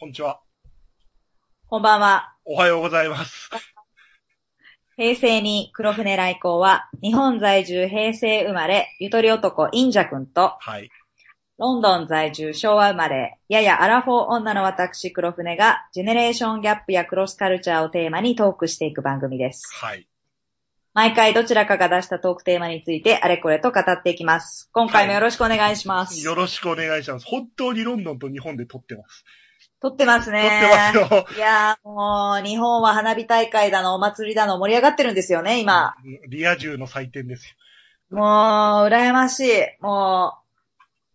[0.00, 0.40] こんにちは。
[1.66, 2.32] こんばんは。
[2.44, 3.50] おはようございます。
[4.96, 10.88] 平成に黒船来航は、日本在住平成生まれ、ゆとり男インジャ君と、はい。
[11.58, 19.68] ロンドン在住昭和生まれ、ややアラフォー女の私黒船が、ジェネレーションギャップやクロスカルチャーをテーマにトークしていく番組です。
[19.74, 20.06] はい。
[20.94, 24.70] 毎回どちらかが出したトークテーマについてあれこれと語っていきます。
[24.72, 26.24] 今回もよろしくお願いします。
[26.24, 27.26] よろしくお願いします。
[27.26, 29.24] 本当にロンドンと日本で撮ってます。
[29.80, 30.46] 撮ってます撮ね。
[30.92, 31.26] ってますよ。
[31.36, 35.94] いやーもう、日本は花火大会だの、お祭りだの盛り上がってるんですよね、今。
[36.28, 37.54] リア充の祭典です
[38.10, 39.62] もう、羨ましい。
[39.80, 40.34] も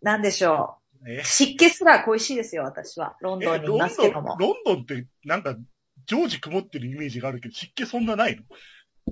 [0.01, 0.79] う、なんでしょよ。
[1.01, 1.11] う。
[1.11, 1.23] え？
[1.23, 3.17] 湿気すら恋しいですよ、私は。
[3.19, 4.37] ロンドンにいますけども。
[4.39, 5.55] ロンドンってなんか
[6.05, 8.43] 常時曇ってるイメージがあるけど、湿気そんなないの？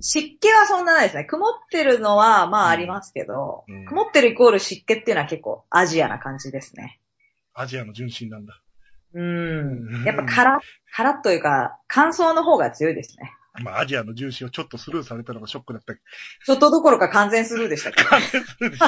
[0.00, 1.24] 湿気はそんなないですね。
[1.24, 6.98] 曇ってるのは、まあありますけど、うん曇ってるイコール湿気っていうのは結構アジアな感じですね。
[7.52, 8.61] アジアの純真なんだ。
[9.14, 10.04] ううんん。
[10.04, 10.60] やっぱカラッ、
[10.94, 13.32] カラッというか、乾燥の方が強いですね。
[13.62, 16.00] まあ、アジアの純真をちょっとスルーされたのがショックだったけ
[16.46, 18.02] ちょっとどころか完全スルーでしたけ？
[18.02, 18.04] ど。
[18.04, 18.86] ど、関連するでしょ。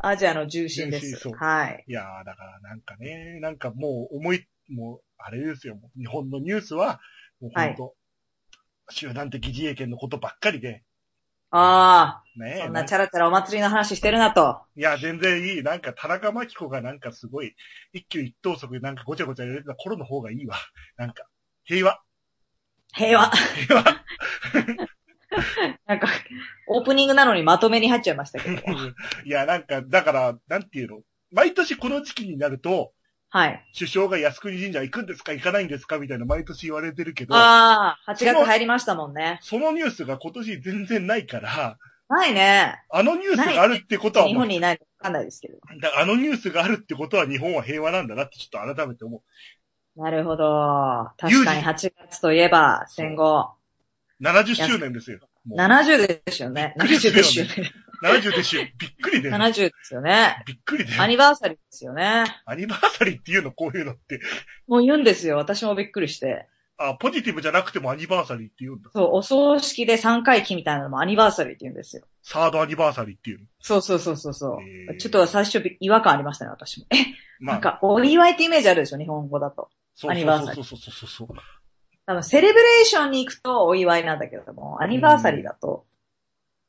[0.00, 1.16] アジアの重心です。
[1.16, 1.84] そうはい。
[1.86, 7.00] いやー、だからなんかね、なんかもう思い、もう、あれですよ、日本のニュースは、
[7.40, 7.94] もう本当、
[8.90, 10.82] 集団的自衛権のことばっかりで、
[11.50, 14.60] ああ、ねそんなチャラチャラお祭りの話してるなと。
[14.76, 15.62] いや、全然いい。
[15.62, 17.54] なんか、田中真紀子がなんかすごい、
[17.92, 20.56] 一挙一投足でなんかごちゃごちゃ入れてた頃の方がいいわ。
[20.96, 21.24] なんか、
[21.64, 22.00] 平和。
[22.94, 23.30] 平和。
[23.30, 23.84] 平和。
[25.86, 26.08] なんか、
[26.68, 28.56] オープニングなのにまとめに入っちゃいましたけど。
[29.24, 31.00] いや、なんか、だから、なんていうの？
[31.30, 32.92] 毎年この時期になると、
[33.30, 33.64] はい。
[33.78, 35.32] 首相が靖国神社行くんですか？
[35.32, 35.98] 行かないんですか？
[35.98, 39.38] みたいな毎年言われてるけど、ああ、8月入りましたもんね。
[39.42, 41.76] そのニュースが今年全然ないから、
[42.08, 42.82] ないね。
[42.90, 45.58] あのニュースがあるってことは日もう本にいないのわかんないですけど。
[45.80, 49.22] だあのニュースがあるってことは日本は平和なんだなってちょっと改めて思
[49.96, 51.10] なるほど。
[51.18, 53.50] 確かに8月といえば戦後。
[54.20, 54.24] う。
[54.24, 55.20] 70周年ですよ。
[55.44, 56.74] もう70ですよね。
[56.78, 57.72] びっくり70ですよねですよね。
[58.02, 58.62] 70ですよ。
[58.78, 59.30] びっくりで。
[59.30, 60.42] 70ですよね。
[60.46, 60.98] びっくりで。
[60.98, 62.24] アニバーサリーですよね。
[62.44, 64.20] アニバーサリーっていうの、こういうのって。
[64.66, 65.36] もう言うんですよ。
[65.36, 66.48] 私もびっくりして。
[66.80, 68.90] あ、ポジティブじゃなくてもアニバーサリーって言うんだ。
[68.92, 72.04] そう、お葬式で3回忌みたいなのもアニバーサリーって言うんですよ。
[72.22, 73.46] サードアニバーサリーっていうの。
[73.60, 76.86] そうそうそうそうそう、へーちょっと最初び違和感ありましたね、私も。
[76.90, 76.96] え、
[77.40, 79.70] まなんか、お祝いってイメージあるでしょ、日本語だと。
[79.96, 81.28] そうアニバーサリーそうそうそうそうそう。
[82.06, 85.84] 多分、セレブレーションに行くとお祝いなんだけれども、アニバーサリーだと、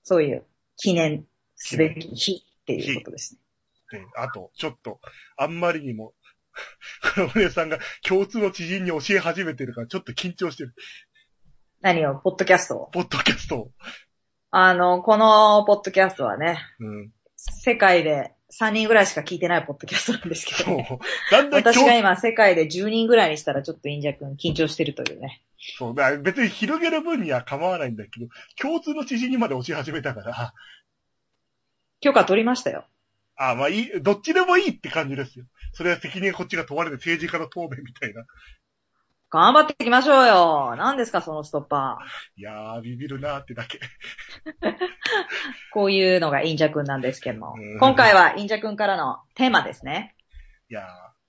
[0.03, 0.43] そういう
[0.79, 1.25] 記念
[1.55, 3.35] すべき日っていうことです
[3.91, 3.99] ね。
[3.99, 4.99] で、あと、ちょっと、
[5.37, 6.13] あんまりにも、
[7.01, 10.73] 黒船さんが共通の知人に教え始めてるから、ちょっと緊張してる。
[11.81, 12.89] 何を、ポッドキャストを？
[12.91, 13.71] ポッドキャストを。
[14.51, 17.11] あの、このポッドキャストはね、うん。
[17.35, 20.99] 世界で3人ぐらいしか聞いてないポッドキャストなんですけそうど、。
[21.31, 25.43] だんだん共私が今世界で10人ぐらいにしたらちょっとインジャ君緊張してるというね。
[25.77, 25.95] そう。
[25.95, 28.27] だから別に広げる分には構わないんだけど、
[28.59, 30.53] 共通の知人にまで教え始めたから、
[32.01, 32.85] 許可取りましたよ。
[33.35, 35.45] あまあいい、どっちでもいいって感じですよ。
[35.73, 38.25] それは責任がこっちが問われて政治家の答弁みたいな。
[39.31, 40.75] 頑張っていきましょうよ。
[40.75, 42.39] 何ですか、そのストッパー。
[42.39, 43.79] いやー、ビビるなーってだけ。
[45.71, 47.79] こういうのがインジャ君なんですけどもうん。
[47.79, 50.15] 今回はインジャ君からのテーマですね。
[50.69, 50.81] いや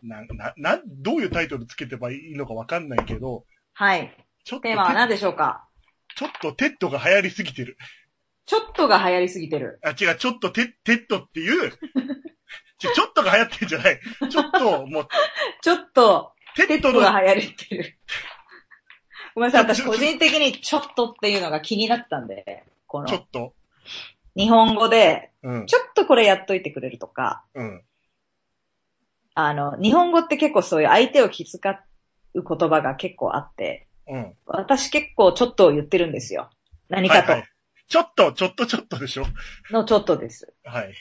[0.03, 3.45] ー、な、な、な、どういうタイトルつけてばいいのかわかんないけど、
[3.75, 4.17] はい。
[4.45, 5.69] ちょっとテーマは何でしょうか？
[6.17, 7.77] ちょっと TED が流行りすぎてる。
[8.47, 9.79] ちょっとが流行りすぎてる。
[9.85, 11.71] あ、違う、ちょっとテ TED っていう、
[12.81, 14.01] ちょちょっとが流行ってんじゃない。
[14.31, 15.09] ちょっと、もう、
[15.63, 17.99] ちょっと、テッドテッドの、が流行ってる。
[19.35, 23.55] ごめんなさい、私個人的にちょっとっていうのが気になったんで、このちょっと、
[24.37, 27.85] 日本語で、うん、ちょっとこれやっといてくれるとか、うん、
[29.35, 31.79] あの、日本語って結構そういう相手を気遣
[32.35, 34.35] う言葉が結構あって、うん。
[34.47, 36.51] 私結構ちょっとを言ってるんですよ。
[36.89, 37.49] 何かとはいはい。
[37.89, 39.25] ちょっと、ちょっとちょっとでしょ？
[39.71, 40.53] のちょっとです。
[40.65, 40.95] はい。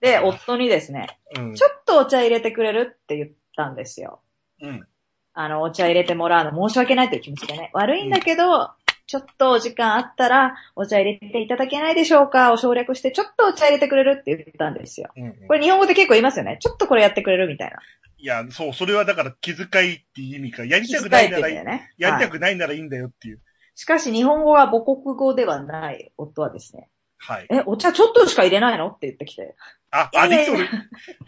[0.00, 1.54] で、夫にですね、うん。
[1.54, 4.20] ちょっとお茶入れてくれるって言ったんですよ。
[4.60, 4.86] うん。
[5.34, 7.70] あの、お茶入れてもらうの申し訳ないという気持ちでね。
[7.72, 8.70] 悪いんだけど、
[9.06, 15.10] ちょっとお時間あったら、お茶入れていただけないでしょうかを省略して、ちょっとお茶入れてくれるって言ったんですよ。
[15.16, 16.58] うんうんこれ日本語で結構言いますよね。
[16.60, 17.78] ちょっとこれやってくれるみたいな。
[18.18, 21.92] いや、そう、それはだから気遣いっていう意味か、やりたくないいならいいね。
[21.98, 23.40] やりたはいくないならいいんだよっていう。
[23.74, 26.88] しかし日本語が母国語ではない夫はですね、
[27.24, 27.46] はい。
[27.50, 29.54] え、お茶ちょっとしか入れないのって言ってきて。
[29.92, 30.68] あ、あ、リトル、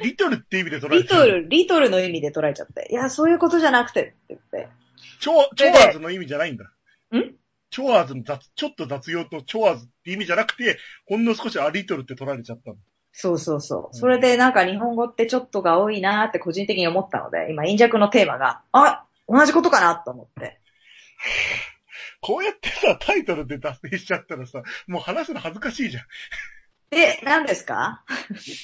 [0.02, 2.88] リトルって意味で捉えてリトル、リトルの意味で捉えちゃって。
[2.90, 4.68] いや、そういうことじゃなくてって言って。
[5.20, 6.64] チョ、チョアーズの意味じゃないんだ。
[6.64, 6.68] ん？
[7.70, 12.76] チョアーズの雑、ちょっと雑用とチョアーズって意味じゃなくて、ほんの少しあ、リトルって取られちゃったの。
[13.12, 13.90] そうそうそうう。
[13.90, 20.58] んそれでなんか日本語ってちょっとが多いなーって個人的に思ったので、今、陰弱のテーマが、あ同じことかなと思って。
[22.26, 26.04] こうやってさ、タイトルで脱線しちゃったらさ、もう話すの恥ずかしいじゃん。
[26.88, 28.02] で、何ですか？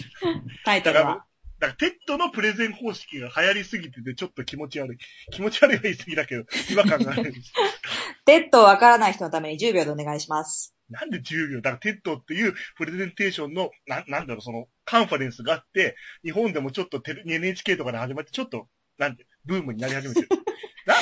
[0.64, 1.26] タイトルは。
[1.58, 4.98] だから、 TED のプレゼン方式が流行りすぎててちょっと気持ち悪い。
[5.30, 7.34] 気持ち悪いは言い過ぎだけど、違和感がある。
[8.24, 10.74] TED わからない人のために10秒でお願いします。
[10.88, 11.60] なんで10秒？
[11.60, 20.28] だから TED っていうプレゼンテーションの、ななんだろう、その、カンファレンスがあって、日本でもちょっとテレ NHK とかで始まって、ちょっと、なんて、ブームになり始めてる。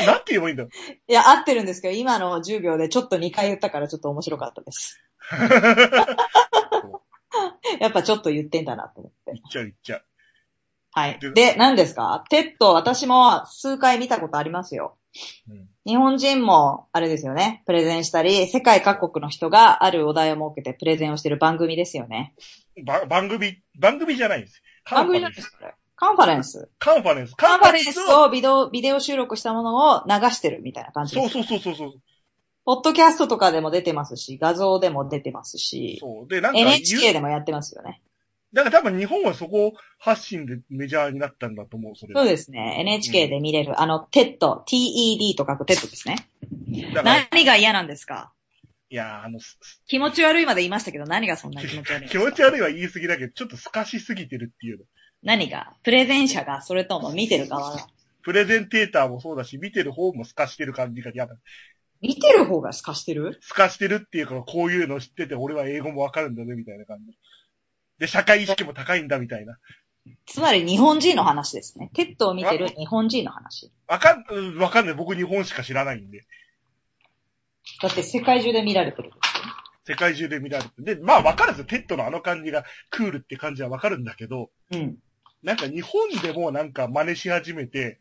[0.00, 0.70] な、なんて言えばいいんだろ？
[1.08, 5.00] いや、合ってるんですけど、今の10秒でちょっと2回言ったからちょっと面白かったです。
[7.80, 9.32] やっぱちょっと言ってんだなと思って。
[9.32, 10.02] 言っちゃう言っちゃう。
[10.92, 11.30] はいで。
[11.32, 12.24] で、何ですか？
[12.30, 14.96] TED、私も数回見たことありますよ。
[15.50, 22.34] うん日本人も、あれですよね、プレゼンしたり、世界各国の人があるお題を設けてプレゼンをしてる番組ですよね。
[22.84, 24.62] ば番組、番組じゃないんです。
[24.84, 25.22] カ番組。
[25.22, 26.68] なんですかこれカンファレンス。
[26.78, 27.34] カンファレンス。
[27.34, 31.16] カンファレンスををビデオ、ビデオ収録したものを流してるみたいな感じ。
[31.16, 31.92] そうそうそうそうそう。
[32.64, 36.28] ポッドキャストとかでも出てますし、画像でも出てますし、そう。
[36.28, 38.00] で、なんか、NHK でもやってますよね。
[38.52, 42.14] だから多分日本はそこ発信でメジャーになったんだと思う、それ。
[42.14, 42.76] そうですね。
[42.80, 46.28] NHK で見れる、あの、 TED、TED と書く TED ですね。
[47.02, 48.32] 何が嫌なんですか？
[48.90, 49.38] や、あの、
[49.86, 54.84] 気持ち悪いまで言いましたけど、何がそんな気持ち悪い 気持ち悪いは言い過ぎだけど、ちょっと透かしすぎてるっていうの。
[55.22, 55.74] 何が？
[55.82, 57.86] プレゼン者が、それとも見てる側が。
[58.22, 61.36] プレゼンテーターもそうだし、見てる方も透かしてる感じが嫌だ。
[62.00, 63.38] 見てる方が透かしてる？
[63.42, 67.18] 透かしてるっていうか、こういうの知ってて、俺は英語もわかるんだね、みたいな感じ。
[67.98, 69.58] で、社会意識も高いんだ、みたいな。
[70.24, 71.90] つまり日本人の話ですね。
[71.94, 73.72] TED を見てる日本人の話。
[73.88, 74.94] わかん、うんわかんない。
[74.94, 76.24] 僕日本しか知らないんで。
[77.82, 79.44] だって世界中で見られてるんですよ。
[79.84, 80.70] 世界中で見られて。
[80.78, 81.64] で、まあわかるんですよ。
[81.66, 84.96] TED のあの感じがクールって感じはわかるんだけど、うん。
[85.42, 87.98] なんか日本でもなんか真似し始めて、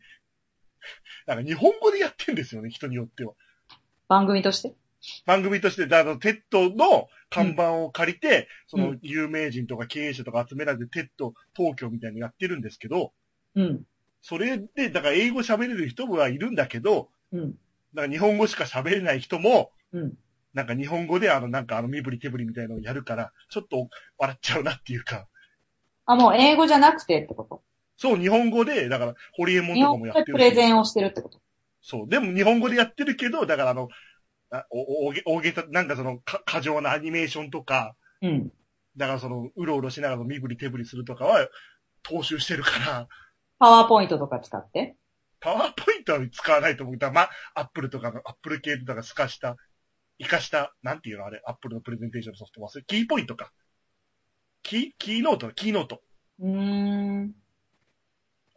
[1.26, 3.34] なんか日本語でやってんですよね、人によっては。
[4.08, 4.74] 番組として？
[5.26, 13.12] 番組として、あの、 TEDの看板を借りて、そうのん有名人とか経営者とか集められて、テッド東京みたいにやってるんですけど、
[13.54, 13.86] うん。
[14.22, 17.54] それで、だから英語喋れる人はいるんだけど、うん。
[17.94, 20.18] なんか日本語しか喋れない人も、うん。
[20.54, 23.88] なんか日本語であの、なんかあの身振り手振りみたいなのをやるから、ちょっと
[24.18, 25.28] 笑っちゃうなっていうか、
[26.08, 27.62] あ、もう英語じゃなくてってこと？
[27.98, 31.38] そう、日本語で、だから、ホリエモン日とかもやってるしレゼンをしてるってこと？
[31.82, 32.08] そう。
[32.08, 33.88] でも日本語でやってるけど、だからあの、
[34.50, 38.50] あお、おげ、大げさ、なんかその、か、過剰なアニメーションとか、うん。
[38.96, 41.46] だからその、うろうろしながら身振り手振りするとかは、
[42.08, 43.08] 踏襲してるから、
[43.58, 44.96] パワーポイントとか使って？
[45.40, 46.98] パワーポイントは使わないと思う。
[46.98, 49.56] だからまあ、アップルとかの、アップル系とか透かした、
[50.18, 53.52] 活かした、なんていうのあれ、アップルのプレゼンテーションのソフト忘れ、キーポイントか。
[54.62, 56.02] キー、 Keynote、Keynote。
[56.40, 57.34] うーん。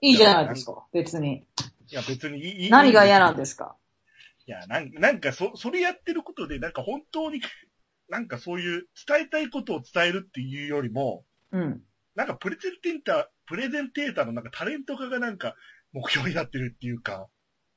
[0.01, 0.85] いいじゃないですか。
[0.91, 1.45] 別に。
[1.89, 2.69] いや、別にいい。
[2.69, 3.75] 何が嫌なんすですか？
[4.47, 7.41] いや、なんなんか、そ、それやってることで、なんか本当に、
[8.09, 11.81] なんかそういう、伝えたいことを伝えるっていうよりも、うん。
[12.15, 15.55] なんかプレゼンテーター、プレゼンテーターのなんかタレント化がなんか
[15.93, 17.27] 目標になってるっていうか、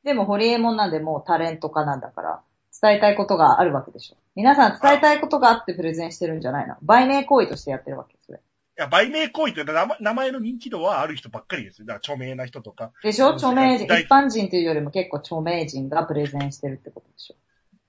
[0.03, 2.43] でも、ホリエモンなんでもうタレント化なんだから、
[2.85, 4.17] 伝えたいことがあるわけでしょ。
[4.35, 6.77] 皆さん伝えたいことがあってプレゼンしてるんじゃないの？
[6.83, 8.39] 売名行為としてやってるわけですよ。
[8.77, 9.65] いや、売名行為って
[10.01, 11.87] 名前の認知度はある人ばっかりですよ。
[11.87, 12.93] だから著名な人とか。
[13.03, 13.37] でしょ？
[13.37, 17.37] 著名人、大一般人というよりも結構著名人がプレゼンしてるってことでしょ。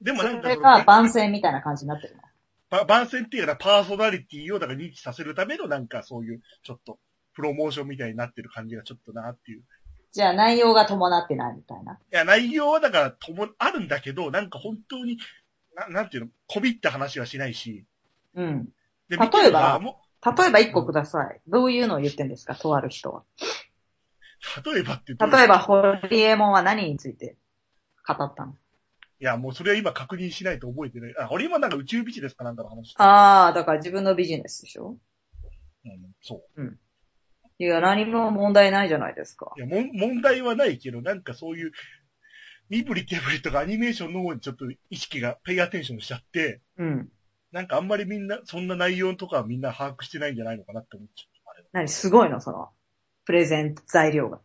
[0.01, 2.21] でもそなんかそのれが番宣みたいな感じになってるの？
[2.69, 6.99] ば番宣っていうのはパーソナリティをだから認知させるためのなんかそういう、ちょっと、
[7.33, 9.63] プロモーションみたいになってる感じがちょっとなっていう。
[10.15, 11.95] じゃあ内容が伴ってないみたいな。
[11.95, 15.17] いや、内容はだからとも、あるんだけど、なんか本当に、
[15.75, 17.83] ななんていうの、こびった話はしないし。
[18.33, 18.69] うん。
[19.09, 19.81] で例えば
[20.37, 21.41] 例えば一個ください。
[21.49, 22.55] どういうのを言ってんですか？
[22.55, 23.23] とある人は。
[24.65, 27.35] 例えばってどういう例えば、ホリエモンは何について
[28.07, 28.53] 語ったの？
[28.53, 28.55] い
[29.19, 31.15] や、もうそれは今確認しないと覚えてない。
[31.19, 32.95] あ、俺今なんか宇宙ビジネスかなんかの話。
[32.99, 34.95] ああ、だから自分のビジネスでしょ？
[35.83, 36.61] うん、そう。
[37.57, 39.53] いや、何も問題ないじゃないですか。
[39.55, 41.71] いや、もん、問題はないけど、なんかそういう、
[42.69, 47.09] 身振り手振りとかアニメーションの方にちょっと意識が、ペイアテンションしちゃって、うん。
[47.51, 51.51] なんかあんまりみんな、そんな内容とかはみんな把握してないんじゃないのかなって思っちゃう。
[51.55, 52.69] あれ何すごいのその、
[53.25, 54.41] プレゼン材料が。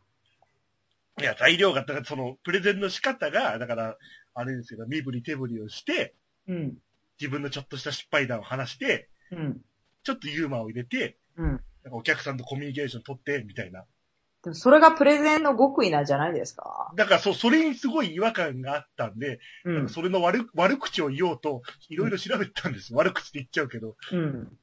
[1.18, 3.96] いや、材料が、だからその、プレゼンの仕方が、だから、
[4.34, 6.14] あれですよ、身振り手振りをして、
[6.46, 6.78] うん。
[7.20, 9.60] 自分のちょっとした失敗談を話して、うん。
[10.02, 11.60] ちょっとユーモアを入れて、うん。
[11.84, 13.84] なんかお客さんとコミュニケーション取って、みたいな。
[14.42, 16.92] でもそれがプレゼンの極意なんじゃないですか？
[16.96, 19.88] だから、そう、それにすごい違和感があったんで、うん。
[19.88, 22.94] それの悪、悪口を言おうと、いろいろ調べてたんです。
[22.94, 23.96] 悪口って言っちゃうけど。
[24.12, 24.56] うん。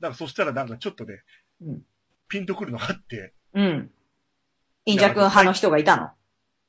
[0.00, 1.22] なんかそしたらなんかちょっとね、
[1.62, 1.82] うん。
[2.28, 3.90] ピンとくるのがあって、うん。
[4.84, 6.10] インジャ君派の人がいたの？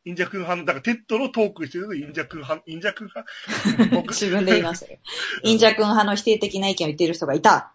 [0.06, 5.00] インジャ君派の、だから TEDのトークしてるとインジャ君派、インジャ君派、僕 自分で言いましたよ。
[5.44, 7.74] インジャ君派の否定的な意見を言っている人がいた。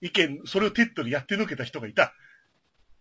[0.00, 2.14] 意見、それを TEDにやってのけた人がいた。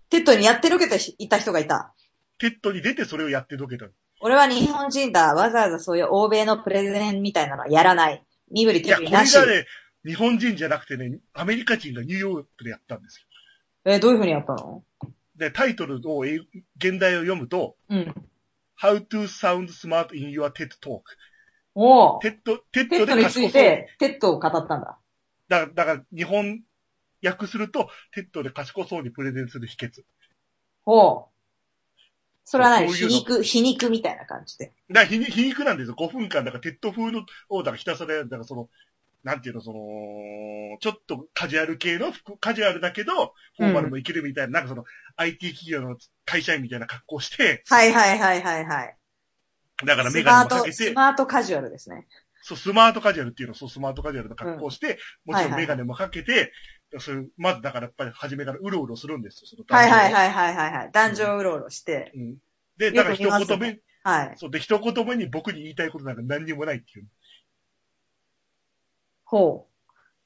[0.09, 1.93] TEDにやってのけていた人がいた。
[2.37, 3.87] TEDに出てそれをやってのけた。
[4.21, 5.33] 俺は日本人だ。
[5.33, 8.23] わざわざそういう欧米のプレゼンみたいなのはやらない。
[8.51, 9.35] 身振り手振りなし。
[9.35, 9.65] がね、
[10.05, 13.91] 日本人じゃなくてね、アメリカ人がニューヨークでやったんですよ。
[13.91, 14.83] え、どういう風にやったの？
[15.35, 16.37] で、タイトルを英
[16.77, 18.15] 原題を読むと、うん。
[18.81, 21.01] How to sound smart in your TED talk.
[21.73, 22.19] おー。
[22.19, 23.49] TED、テッド、テッテッドにつドで賢そう。
[23.49, 24.97] いて、 TEDを語ったんだ。
[25.49, 26.61] だだから、日本
[27.27, 30.03] 訳すると、 TEDで賢そうにプレゼンする秘訣。
[30.85, 31.35] ほう。
[32.45, 34.71] それは何皮肉、皮肉みたいな感じで。
[34.91, 35.95] だ皮肉、皮肉なんですよ。
[35.95, 38.29] 5分間、だから TED風の、を、だからひたすらやる。
[38.29, 38.69] だからその、
[39.23, 48.97] なんていうの、その、ちょっとカジュアル系の服、カジュアルだけど、フォーマルもいけるみたいな、なんかその、IT 企業の会社員みたいな格好して、はいはいはいはいはい。
[49.85, 52.05] だからメガネもかけてス、マートカジュアルですね。
[52.43, 56.51] そう、スマートカジュアルっていうの、そう、スマートカジュアルの格好をして、もちろはいはいんメガネもかけて、
[56.99, 60.13] そういう、まずだからやっぱり初めからうろうろするんですよ、そのはいはいい。
[60.13, 60.91] はいはいはいはい。
[60.91, 62.11] 男女うろうろして。
[62.15, 62.37] うん。
[62.77, 64.33] で、だから一言ね目、はい。
[64.37, 67.07] そう、で、一言目に僕に言いたいことなんか何にもないっていう。
[69.25, 69.67] ほ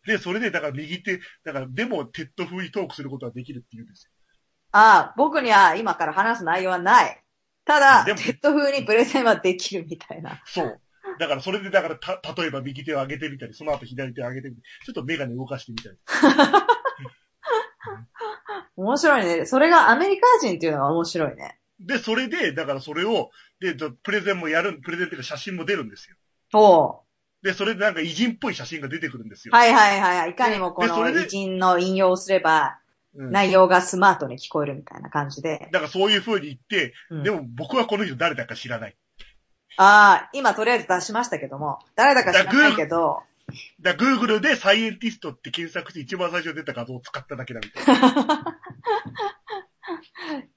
[0.06, 4.12] で、それで、だから右手、だから、でも、 TED風にトークすることはできるっていうんですよ。
[4.12, 4.68] う。
[4.72, 7.24] ああ、僕には今から話す内容はない。
[7.66, 10.42] ただ、 TED風にプレゼンはできるみたいな。
[10.46, 10.82] そう。
[11.20, 15.98] だから、それで、だから、た、例えば右手を上げてみたり、その後左手を上げてみたり、ちょっとメガネ動かしてみたり。
[18.78, 19.46] 面白いね。
[19.46, 21.60] それがアメリカ人っていうのが面白いね。
[21.82, 26.16] で、それで、だからそれを、で、どプレゼンもやる、プレゼンっていうか写真も出るんですよ。
[26.52, 27.04] ほ
[27.44, 29.52] で、それでなんか偉人っぽい写真が出てくるんですよ。
[29.54, 29.58] う。
[29.58, 30.32] はいはいはいはい。
[30.32, 32.80] いかにもこの偉人の引用をすれば、
[33.16, 35.70] うん、内容がスマートに聞こえるみたいな感じで。
[35.72, 38.96] だからそういう風に言って、うんでも僕はこの人誰だか知らない。
[39.82, 43.24] ああ、今とりあえず出しましたけども、誰だか知らないけど、
[43.80, 48.60] だから Google でサイエンティストって検索して一番最初に出た画像を使っただけだみたいな。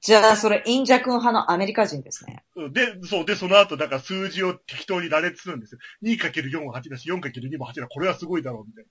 [0.00, 2.42] じゃあそれ、インジャ君派のアメリカ人ですね。
[2.56, 5.78] うんで、そう、で、その後、だから数字を適当に羅列するんですよ。
[6.02, 7.86] 2×4 は8だし、4×2 も8だ。
[7.86, 8.90] これはすごいだろう、みたいな。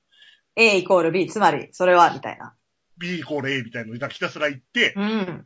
[0.56, 2.56] A イコール B、つまり、それは、みたいな。
[2.98, 5.46] B イコール A みたいなのをひたすら言って、うん。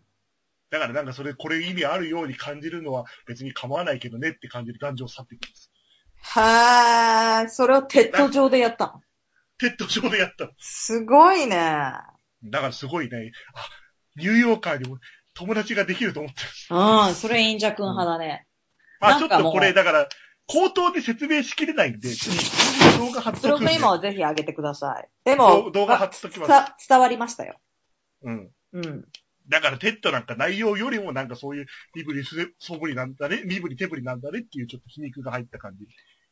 [0.76, 5.72] だからなんかそれ、これ意味あるように感じるのは別に構わないけどねって感じで壇上を去っていくんです。
[6.22, 9.02] はー、それを TED上でやったの？
[9.58, 10.52] TED上でやったの。
[10.60, 11.56] すごいね。
[11.56, 13.66] だからすごいね、あ、
[14.18, 14.98] ニューヨーカーにも
[15.34, 16.50] 友達ができると思ってる。
[16.78, 18.46] うん、それインジャ君派だね。
[19.00, 20.10] まあなんかもうちょっとこれ、だから、
[20.48, 22.10] 口頭で説明しきれないんで、
[22.98, 25.10] 動画貼っブログとくんでにもぜひ上げてください。
[25.24, 26.50] でも動、動画貼っときます。
[26.50, 27.60] 伝伝わりましたよ。
[28.24, 28.52] うん。
[28.74, 29.06] うん。
[29.50, 32.24] だから TEDなんか内容よりもなんかそういう身振り
[32.60, 35.86] そぶりなんだね、身振り手振りなんだねっていうちょっと皮肉が入った感じ。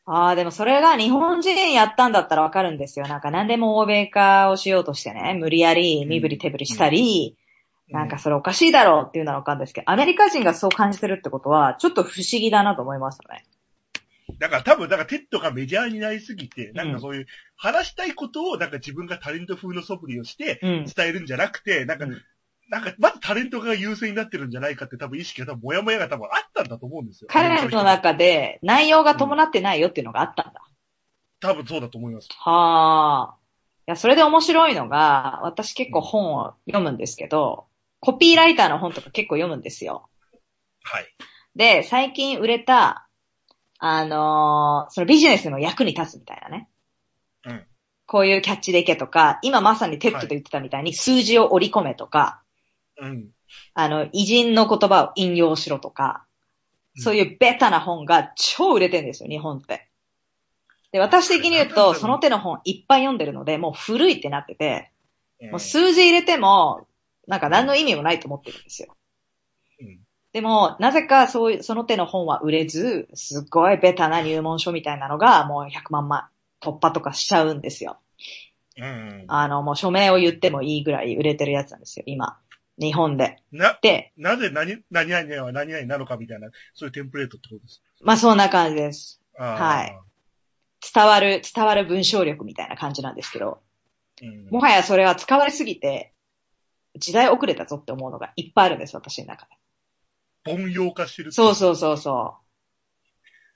[0.06, 3.08] ああ、でもそれが日本人やったんだったらわかるんですよ。
[3.08, 7.38] なんか何でも欧米化をしようとしてね、無理やり身振り手振りしたり、
[7.90, 13.46] なんかそれおかしいだろうっていうのはわかるんですけど、アメリカ人がそう感じてるってことは、ちょっと不思議だなと思いますよね。
[14.40, 20.86] だから多分、だから TEDがメジャーになりすぎて、なんかそういう話したいことをなんか自分がタレント風の素振りをしてうん。
[20.86, 22.22] 伝えるんじゃなくて、なんか、うん
[22.70, 27.28] なんかまずタレントが優勢になってるんじゃないかって多分意識が多分もやもやが多分あったんだと思うんですよ。
[27.30, 30.62] 彼の中で内容が伴ってないよっていうのがあったんだ。
[31.40, 32.30] 多分そうだと思います。
[32.32, 33.36] はあ。
[33.86, 37.68] いや、それで面白いのが、私結構本を読むんですけど、
[38.00, 40.08] コピーライターの本とか結構読むんですよ。
[40.84, 41.06] はい。
[41.56, 43.08] で、最近売れた、
[43.80, 46.70] あのーそのビジネスの役に立つみたいなね。
[47.46, 47.66] うん。
[48.06, 52.43] こういうキャッチでいけとか、今まさに TEDで言ってたみたいに数字を織り込めとか、
[52.98, 53.30] うん。
[53.74, 56.26] あの、偉人の言葉を引用しろとか、
[56.96, 59.88] そういうベタな本が超売れてるんですよ、日本って。
[60.92, 64.92] で、私的に言うと、その手の本いっぱい読んでるので、もう古いってなってて、
[65.42, 65.50] うん。
[65.52, 66.88] もう数字入れても、
[67.28, 68.96] なんか何の意味もないと思ってるんですよ。
[69.80, 70.00] うん
[70.34, 76.24] でも、なぜかそういう、その手の本は売れず、すっごいベタな入門書みたいなのが、もう100万枚
[76.60, 78.00] 突破とかしちゃうんですよ。
[78.76, 79.26] うん。
[79.28, 82.40] あの、もう署名を言ってもいいぐらい売れてるやつなんですよ、今。
[82.80, 83.38] 日本で。
[83.52, 87.84] な、で、なぜ何、何々は何々なのかみたいな、そういうテンプレートってことです。
[88.02, 89.22] まあそんな感じです。
[89.38, 89.98] はい。
[90.94, 93.62] 伝わる、伝わる文章力みたいな感じなんですけど、
[94.22, 94.50] うん。
[94.50, 96.14] もはやそれは使われすぎて、
[97.00, 100.52] 時代遅れたぞって思うのがいっぱいあるんです、私の中で。
[100.52, 101.32] 凡庸化してる。
[101.32, 102.44] そうそうそうそう。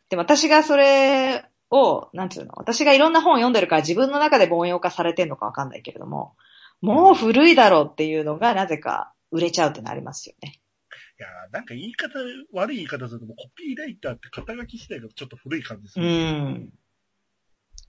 [0.10, 6.36] で、私がそれを、なんつうの、私がいろんな本を読んでるから自分の中で凡庸化されてんのかわかんないけれども、
[6.82, 10.60] もう古いだろうっていうのがなぜか売れちゃうってなりますよね。
[11.20, 12.20] いやーなんか言い方、
[12.54, 16.10] 悪い言い方すると、コピーライターって肩書き自体がちょっと古い感じすうる。
[16.10, 16.74] ん。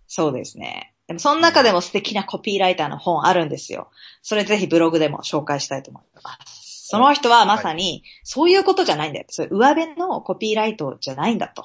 [0.06, 0.94] そうですね。
[1.06, 3.90] でもその中でも素敵なコピーライターの本あるんですよ。
[4.22, 6.86] それぜひブログでも紹介したいと思います。
[6.88, 9.26] その人はまさに、そういうことじゃないんだよ。
[9.28, 11.64] そういう上辺のコピーライトじゃないんだと。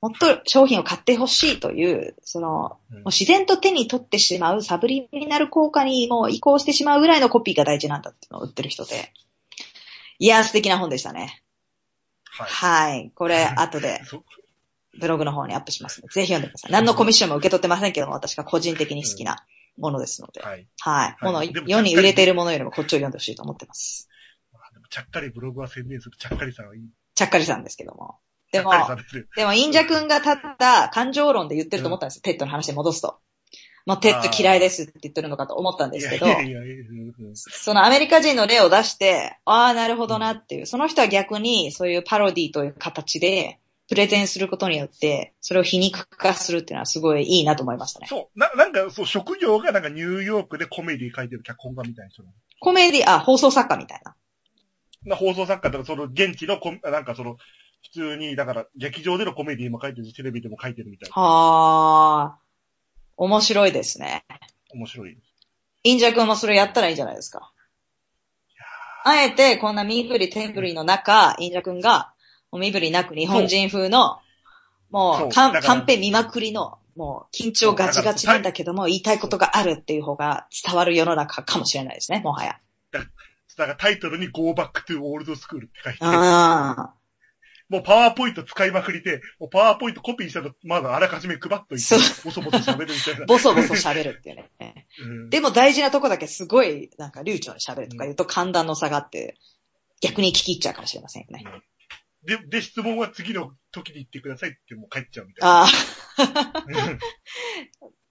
[0.00, 9.12] もっと商品を買ってほしいという、その、うんもう自然と手に取ってしまうサブリミナル効果にもう移行してしまうぐらいのコピーが大事なんだっていうのを売ってる人で。
[10.18, 11.42] いやー、素敵な本でしたね。
[12.24, 12.48] はい。
[12.48, 13.12] はい。
[13.14, 14.24] これ、 後でそ
[14.98, 16.72] ブログの方にアップしますので、ぜひ読んでください。
[16.72, 19.44] 何のコミッションも受け取ってませんけども、私が個人的に好きな
[19.76, 20.40] ものですので。
[20.40, 20.66] はい。
[20.80, 21.24] はい。
[21.24, 24.08] もの、はいでも世に売れているものよりもこっちを読んでほしいと思ってます。
[24.72, 26.88] でもちゃっかりブログは宣伝するちゃっかりさんはいい。
[27.14, 28.18] ちゃっかりさんですけども。
[28.52, 28.72] でも
[29.36, 32.22] でも、インジャ君がただ感情論で言ってると思ったんですよ。
[32.22, 33.18] TEDの話に戻すと。
[33.86, 36.26] もう TED嫌いですって言ってるのかと思ったんですけど
[37.48, 48.06] そのアメリカ人の例を出して、ああ、なるほどなっていう、その人は逆にそういうパロディという形で、プレゼンすることによって、それを皮肉化するっていうのはすごいいいなと思いましたね。
[48.08, 48.38] そう。
[48.38, 52.22] な、なんか、そう、職業がなんかニューヨークでコメディ書いてる脚本家みたいな人
[52.60, 54.14] コメディ、あ、放送作家みたいな。
[55.06, 57.36] な放送作家とか、その現地のコメ、なんかその、
[57.82, 61.22] 普通に、だから、劇場でのコメディも書いてるし、テレビでも書いてるみたいな。
[61.22, 62.38] はあ、
[63.16, 64.24] 面白いですね。
[64.72, 65.18] 面白い。
[65.82, 67.52] インジャ君もそれやったらいいんじゃないですか。
[69.04, 72.12] あえて、こんな身振り手振りの中、インジャ君が、
[72.52, 74.20] 身振りなく日本人風の、
[74.90, 82.58] もそうう、カンペ見まくりの、もう、緊張ガチガチなんだけども、言いたいことがあるっていう方が伝わる世の中かもしれないですね、もはや。
[82.92, 86.94] だからタイトルに Go Back to Old School って書いて、あ
[87.70, 93.26] もうパワーポイント使いまくりで、もうパワーポイントコピーしたの、まだあらかじめ配っといてボソボソ喋るみたいなあ、。
[93.26, 94.50] ボソボソ喋るっていうね。
[95.00, 99.38] うんでも大事なとこだけすごい、なんか流暢に喋るとか言うと寒暖の差があって、
[100.00, 101.44] 逆に聞き入っちゃうかもしれませんよね。
[102.24, 105.62] で、で、質問は次の時に言ってくださいってもう帰っちゃうみたいな。
[105.62, 106.98] ああ。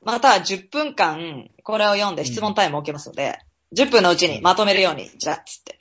[0.01, 3.39] または10分間、これを読んで質問タイムを設けますので、
[3.75, 5.79] 10分のうちにまとめるように、じゃあ、つって。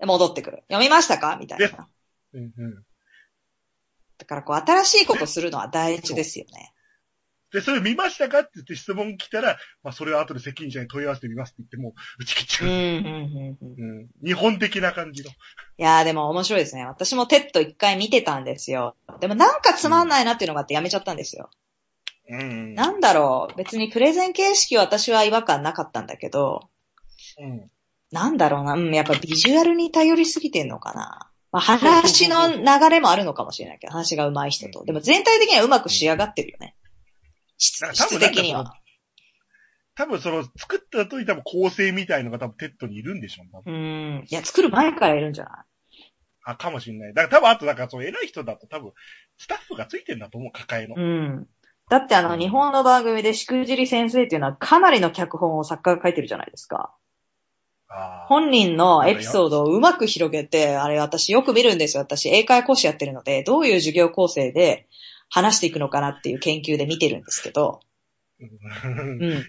[0.00, 0.64] で戻ってくる。
[0.68, 1.36] 読みましたか？
[1.38, 1.88] みたいな。
[2.32, 2.84] でうんうん
[4.18, 6.74] だからこう、新しいことするのは大事ですよね。
[7.52, 12.68] で、それ見ましたかって言って質問来たら、まあ、それは後で責任者に問い合わせてみますって言ってもう、打ち切っちゃう。
[12.68, 13.58] うん、うん、うん。
[13.60, 14.08] うんうん。
[14.24, 15.30] 日本的な感じの。
[15.30, 15.32] い
[15.78, 16.84] やーでも面白いですね。
[16.86, 18.94] 私も TED一回見てたんですよ。
[19.20, 21.50] でもなんかつまんないなっていうのがあってやめちゃったんですよ。
[22.28, 22.74] うん。
[22.74, 23.56] なんだろう。
[23.56, 26.68] 別にプレゼン形式は私は違和感なかったんだけど、
[27.40, 27.70] うん。
[28.12, 28.74] なんだろうな。
[28.74, 31.29] うん、やっぱビジュアルに頼りすぎてんのかな。
[31.52, 34.84] まあ、話の流れもあるのかもしれないけど、話が上手い人と。
[34.84, 36.76] でも全体的にはうまく仕上がってるよね。
[37.58, 38.74] 質質的には。
[39.96, 43.76] 多分その、作った後に多分構成みたいのが多分 TEDにいるんでしょう、多分う
[44.22, 44.24] ん。
[44.28, 45.54] いや、作る前からいるんじゃない？
[46.44, 47.14] あ、かもしれない。
[47.14, 48.92] だから多分あと、だからその偉い人だと多分、
[49.36, 50.94] スタッフがついてんだと思う、抱えの。
[50.96, 51.46] うん。
[51.90, 56.94] だってあの、日本の番組でしくじり先生っていうのはかなりの脚本を作家が書いてるじゃないですか。
[58.28, 62.02] 本人のエピソードをうまく広げて、あれ私よく見るんですよ。
[62.02, 64.86] 私英会話講師やってるので、どういう授業構成で
[65.28, 67.80] 話していくのかなっていう研究で見てるんですけど。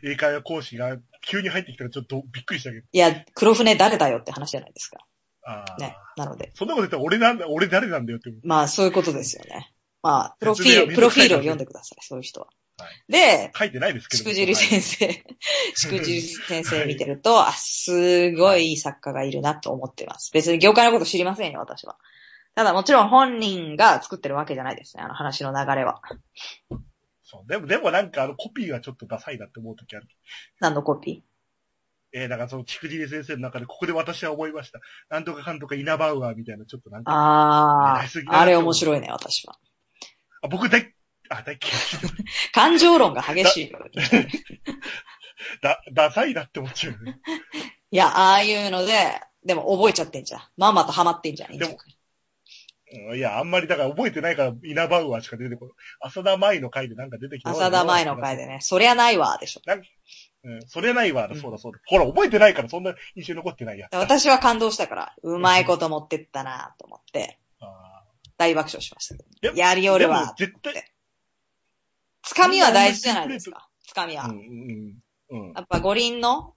[0.03, 2.85] 英会話講師が急に入ってきたらちょっとびっくりしたけど。
[2.91, 4.97] いや、黒船誰だよって話じゃないですか。
[5.43, 5.79] ああ。
[5.79, 5.95] ね。
[6.17, 6.51] なので。
[6.55, 8.31] そんなこと言ったら俺なんだ、俺誰なんだよって。
[8.43, 9.71] まあ、そういうことですよね。
[10.01, 12.47] まあ、プロフィール、プロフィールを読んでください、そういう人は。
[12.77, 14.23] はいで、書いてないですけど。
[14.23, 15.23] しくじり先生、
[15.75, 20.31] しくじり先生見てると、 あ、すごいいい作家がいるなと思ってます。
[20.33, 21.97] 別に業界のこと知りませんよ、私は。
[22.55, 26.01] ただもちろん本人が作ってるわけじゃないですね、あの話の流れは。
[27.23, 27.49] そう。
[27.49, 30.07] でも、でもなんかあのコピーがちょっとダサいなって思うときある。
[30.59, 31.23] 何のコピ
[32.13, 34.81] えー、だからその、ちくじり先生の中で、ここで私は思いました。
[35.09, 39.57] なんとかかんとかイナバウアーみたいな、ちょっとなんーか、ああ、あれ面白いね、私は。
[40.41, 40.93] あ僕大、
[41.31, 41.59] あ、大嫌い。
[42.53, 43.79] 感情論が激しいよ。
[45.61, 46.95] だ、ダサいなって思っちゃう。
[47.91, 48.93] いや、ああいうので、
[49.45, 50.41] でも覚えちゃってんじゃん。
[50.57, 51.57] まんまとハマってんじゃん。
[51.57, 55.73] でもうんいや、あんまりだから覚えてないから、イナバウアーしか出てこない。
[56.01, 57.51] 浅田舞の回でなんか出てきた。
[57.51, 58.45] 浅田前の回で。
[58.45, 59.61] ね、そりゃないわ、でしょ。
[60.43, 61.79] うん、それないわ、そうだそうだ。
[61.85, 63.87] ほら、覚えてないからそんな印象に残ってないや。
[63.91, 68.03] 私は感動したから、うまいこと持ってったなと思って、 あ
[68.37, 70.33] 大爆笑しましたやりーでもおるわ。
[70.37, 70.73] 絶対、
[72.23, 73.67] つかみは大事じゃないですか。
[73.87, 75.53] つかみはうん、。
[75.55, 76.55] やっぱ五輪の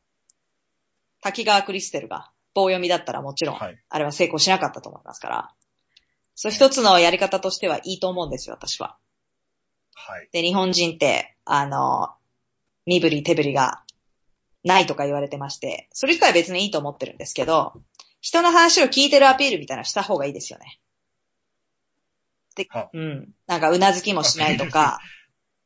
[1.20, 3.78] 滝川クリステルが棒読みだったらもちろん、はい。
[3.88, 5.54] あれは成功しなかったと思いますから。
[6.34, 8.96] そう一つのやり方としてはいいと思うんですよ、私は。
[9.94, 10.28] はい。
[10.32, 12.10] で、日本人って、あの、
[12.86, 13.82] 身振り手振りが
[14.64, 17.74] ないとか言われてまして、それ自体は別にいいと思ってるんですけど、
[18.20, 20.80] 人の話を聞いてるアピールみたいなのした方がいいですよね。
[22.56, 23.34] では、うん。
[23.46, 25.00] なんか、うなずきもしないとか、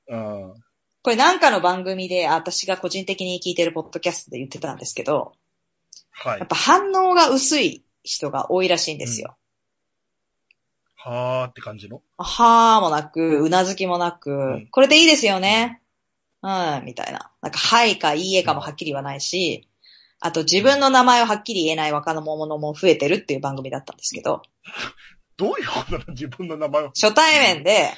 [0.08, 0.54] うん。
[1.02, 5.32] これなんかの番組で、あ私が個人的に聞いてるポッドキャストで言ってたんですけど、
[6.10, 6.48] はいやっ。
[6.48, 9.36] ぱ反応が薄い人が多いらしいんですよ。
[10.96, 12.02] はーって感じの？
[12.18, 15.80] はーもなく、うなずきもなく、んこれでいいですよね。
[16.42, 17.30] うん、みたいな。
[17.40, 19.68] なんか、はいかいいえかもはっきり言わないし、
[20.20, 24.42] あと自分の名前をはっきり言えない若者も増えてるっていう番組だったんですけど、
[25.36, 26.04] どういうことなの？
[26.08, 26.88] 自分の名前を。
[26.88, 27.90] 初対面で、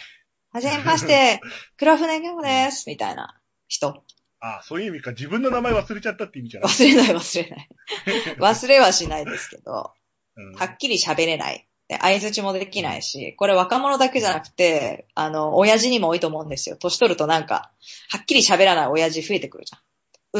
[0.53, 1.41] はじめまして、
[1.79, 4.05] 黒船ゲムです、みたいな人。
[4.41, 5.11] ああ、そういう意味か。
[5.13, 6.71] 自分の名前忘れちゃったって意味じゃない。
[6.71, 7.69] 忘れない忘れない。
[8.39, 9.93] 忘れはしないですけど、
[10.37, 11.67] うんはっきり喋れない。
[11.89, 16.77] で、相槌もできないし、これ若者だけじゃなくて、あの、親父にも多いと思うんですよ。
[16.77, 17.73] 年取るとなんか、
[18.11, 19.79] はっきり喋らない親父増えてくるじゃ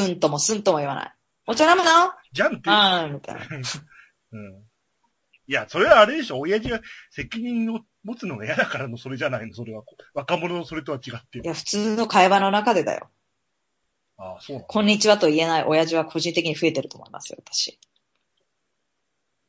[0.01, 0.03] ん。
[0.05, 1.13] うんともすんとも言わない。
[1.47, 2.13] お茶飲むの？
[2.31, 2.69] じゃんって。
[2.69, 3.41] うん、みたいな。
[4.31, 4.63] うん。
[5.47, 6.39] いや、それはあれでしょ。
[6.39, 9.53] 親父が責任を持つのが嫌だからのそれじゃないの。
[9.53, 9.83] それは。
[10.13, 11.41] 若者のそれとは違ってい。
[11.43, 13.09] や、普通の会話の中でだよ。
[14.17, 14.67] ああ、そうなの。
[14.67, 17.79] こんにちはと言えない親父は個人的に増えてると思いますよ、私。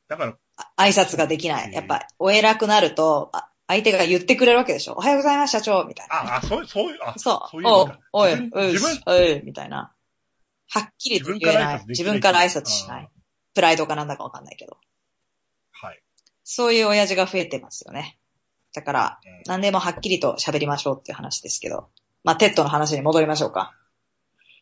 [0.08, 1.68] だから、あ挨拶ができない。
[1.68, 4.94] うんやっぱ、お偉くなると、あ相手が言ってくれるわけでしょ。
[4.94, 6.16] おはようございます、社長みたいな。
[6.16, 7.50] ああ、そう、そういう、あ、そう。
[7.50, 9.94] そういうおうおい、おい、自分おい、みたいな。
[10.68, 11.78] はっきりと言えない。
[11.80, 13.08] 自自分分からら挨拶できない拶しない。
[13.54, 14.78] プライドかなんだかわかんないけど。
[16.42, 16.48] はい。
[16.48, 18.18] そういう親父が増えてますよね。
[18.74, 21.88] だから、うん何でもはっきりと喋りましょうっていう話ですけど。
[22.24, 23.74] まあ、 TEDの話に戻りましょうか。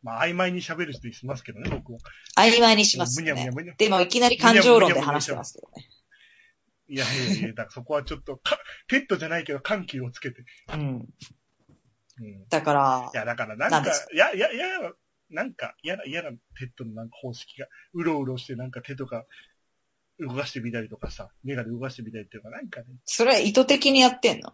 [0.02, 1.98] まあ、曖昧に喋る人いますけどね、僕は。
[2.36, 3.34] 曖昧にしますね。
[3.76, 5.86] でも、いきなり感情論で話してますけどね。
[6.88, 8.58] いやいやいや、だからそこはちょっと、か、
[8.88, 10.44] TEDじゃないけど緩急をつけて。
[10.72, 10.80] うん。
[10.80, 12.26] うん。
[12.26, 14.66] いだから、や、だからなんかいや、いや、いや、
[15.28, 19.26] なんか、嫌な、嫌な TEDのなんか方式が、うろうろしてなんか手とか
[20.20, 22.86] 動かしてみたりとかさ、目が動かしてみたりっていうか、なんかね。
[23.06, 24.52] それは意図的にやってんの？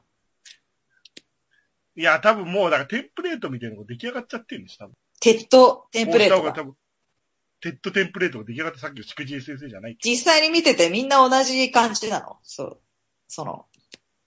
[1.96, 4.94] いや、多分もう、だからテンプレートみたいなのが出来上がっちゃってるんです、多分。
[5.20, 6.52] TEDテンプレートが？
[6.52, 6.76] 多分、
[7.60, 9.96] TEDテンプレートが出来上がってさっきのしくじり先生じゃない。
[10.04, 12.36] 実際に見ててみんな同じ感じなの？
[12.42, 12.80] そう。
[13.28, 13.66] その、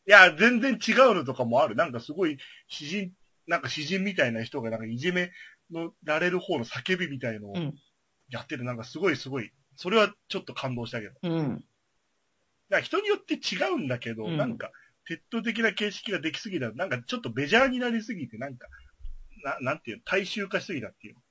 [0.08, 1.76] いや、全然違うのとかもある。
[1.76, 3.14] なんかすごい、詩人、
[3.48, 5.32] なんか詩人みたいな人がなんかいじめ
[5.72, 7.76] のられる方の叫びみたいのをうん
[8.30, 8.64] やってる。
[8.64, 9.52] なんかすごいすごい。
[9.80, 11.14] それはちょっと感動したけど。
[11.24, 11.64] うん。
[12.68, 14.72] ら人によって違うんだけど、うんなんか、
[15.08, 16.72] TED的な形式ができすぎた。
[16.72, 18.68] なんかちょっとメジャーになりすぎて、なんか、
[19.42, 21.22] ななんていうの、大衆化しすぎたっていうの。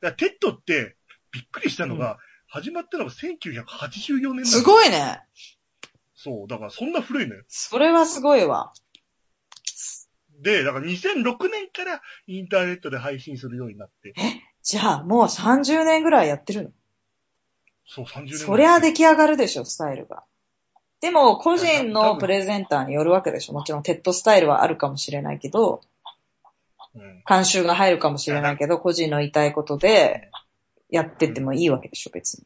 [0.00, 0.96] だ TEDって、
[1.30, 5.22] びっくりしたのが、始まったのが1984年すごいね。
[6.16, 7.44] そう、だからそんな古いのよ。
[7.46, 8.72] それはすごいわ。
[10.40, 14.14] で、だから2006年からインターネットで配信するようになって、
[14.64, 16.70] じゃあ、もう30年ぐらいやってるの？
[17.92, 20.22] そう、30年そりゃ出来上がるでしょ、スタイルが。
[21.00, 23.52] でも、個人のプレゼンターによるわけでしょ。
[23.52, 25.80] もちろん、テッドスタイルはあるかもしれないけど、
[26.94, 27.22] うん。
[27.28, 30.30] 監修が入るかもしれないけど、個人の言いたいことで、
[30.88, 32.44] やってってもいいわけでしょ、別に。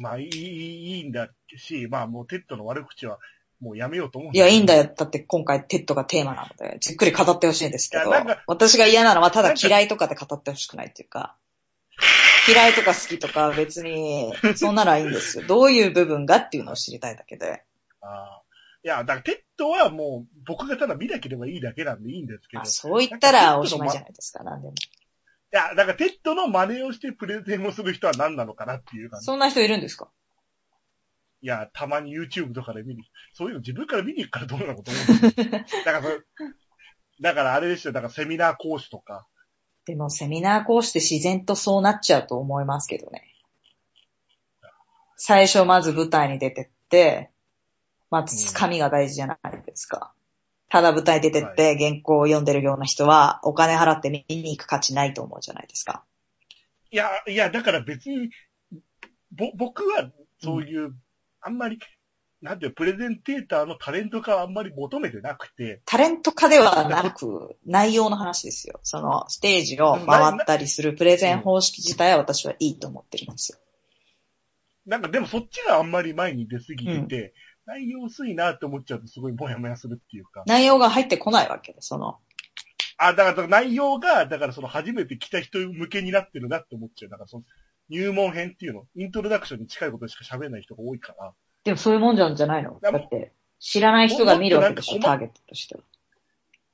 [0.00, 3.18] まあ、いい、いいんだし、まあもう TEDの悪口は
[3.60, 4.84] もうやめようと思うんいや、いいんだよ。
[4.84, 4.94] よ。
[4.96, 8.10] だって今回 TEDがテーマなので、じっくり語ってほしいんですけど
[8.46, 11.36] 私が嫌なのはただ嫌いとかで語ってほしくないっていうか、
[12.50, 15.46] 嫌いとか好きとか別に、そんならいいんですよ。
[15.46, 17.62] どういう部分がっていうのを知りたいだけで。
[18.00, 18.42] ああ
[18.82, 22.60] いや、だから TEDはもう僕がただ見なければいいだけなんでいいんですけど。
[22.60, 24.74] あ、いそう言ったらおしまいじゃないですか、なんでも。
[25.50, 29.26] や、だから TEDの真似をしてプレゼンをする人は何なのかなっていう感じ。
[29.26, 30.08] そんな人いるんですか？
[31.42, 36.18] いや、たまに YouTube とかで見に、そういうの自分から見に行くからどうなのかと思うんですよ だから
[37.20, 39.26] だからあれですよ、だからセミナー講師とか、
[39.86, 43.24] でもセミナー講師って自然とそうなっちゃうと思いますけどね。
[45.16, 47.30] 最初まず舞台に出てって、
[48.10, 50.12] まずつかみが大事じゃないですか。
[50.68, 56.04] ただ舞台出てって原稿を読んでるような人はお金払って見に行く価値ないと思うじゃないですか。
[56.92, 58.30] いや、いや、だから別に、
[59.32, 60.10] ぼ、僕は
[60.42, 60.94] そういう、
[61.40, 61.78] あんまり、
[62.42, 68.80] なんていうのプレゼンテーターのタレント化はあんまり求めてなくて、タレント化ではなく、内容の話ですよ。
[68.82, 73.58] そのステージを回ったりするプレゼン方式自体は私はいいと思ってるんですよ。
[74.86, 77.34] なんかでもそっちがあんまり前に出すぎてて、
[77.66, 80.42] 内容薄いなって思っちゃうとすごいモヤモヤするっていうか。
[80.46, 82.18] 内容が入ってこないわけで、その、
[82.96, 87.10] あ、だから内容が、だからその初めて来た人向けになってるなって思っちゃう。
[87.10, 87.44] だからその
[87.90, 91.34] 入門編っていうの、イントロダクションに近いことしか喋れない人が多いから。
[91.64, 92.78] でもそういうもんじゃんじゃないの？
[92.80, 95.80] だって、知らない人が見るわけでしょ、もっとなんかターゲットとしては。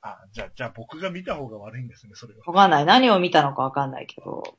[0.01, 2.39] あ、じゃあ、じゃあ僕が見た方が悪いんですね、それは。
[2.45, 2.85] わかんない。
[2.85, 4.57] 何を見たのかわかんないけど。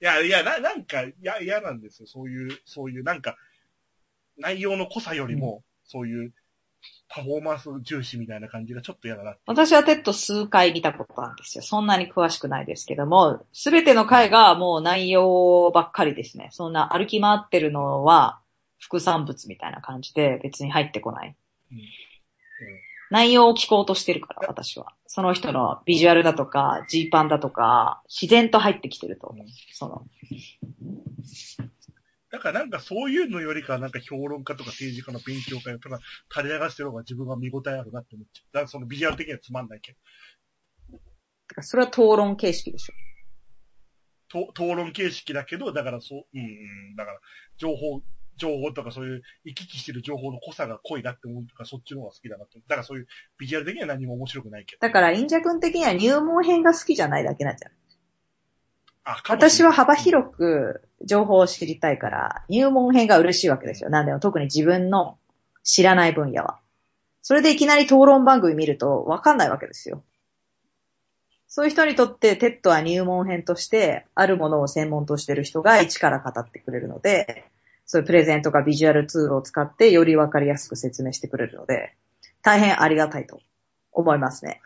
[0.00, 2.06] いや、いや、な、なんか、いや、嫌なんですよ。
[2.06, 3.36] そういう、そういう、なんか、
[4.36, 6.34] 内容の濃さよりも、そういう、
[7.08, 9.36] パフォーマンス重視みたいな感じがちょっと嫌だな。
[9.46, 11.62] 私は TED数回見たことあるんですよ。
[11.62, 16.50] そんなに詳しくないですけども、すべての回がもう内容ばっかりですね。
[16.52, 18.40] そんな歩き回ってるのは
[18.78, 21.36] 副産物みたいな感じで別に入ってこない。
[21.72, 21.78] うん
[23.08, 24.92] 内容を聞こうとしてるから、私は。
[25.06, 29.46] その人のビジュアルだとか、ジーパンだとか、自然と入ってきてると思う。
[29.72, 30.06] その、
[32.32, 36.00] だからなんかそういうのよりか、なんか評論家とか政治家の勉強会とか
[36.34, 38.54] 垂れ流してる方が自分は見応えあるなって思っちゃう。
[38.54, 39.98] だからそのビジュアル的にはつまんないけて
[41.56, 42.92] かそれは討論形式でしょ。
[44.28, 46.44] ど、と討論形式だけど、だからそう、うん、う
[46.92, 47.20] ん、だから、
[47.56, 48.02] 情報、
[48.36, 52.58] 情報とかそういう行き来してる情報の濃さが濃いなって思うとか、そっちの方が好きだなって。
[52.58, 53.06] だからそういう
[53.38, 54.80] ビジュアル的には何も面白くないけど。
[54.80, 57.76] だから、インジャ君的には入門編が好きじゃないだけなんじゃない？
[59.04, 63.90] あ、私は幅広く情報を知りたいから、入門編が嬉しいわけですよ。
[63.90, 65.18] なんでも特に自分の
[65.62, 66.58] 知らない分野は。
[67.22, 70.02] それでいきなり討論番組見るとわかんないわけですよ。
[71.48, 77.44] そういう人にとって TEDは入門編として、あるものを専門としてる人が一から語ってくれるので、
[77.86, 81.94] そういうプレゼンとかビジュアルツールを使ってよりわかりやすく説明してくれるので、
[82.42, 83.40] 大変ありがたいと
[83.92, 84.60] 思いますね。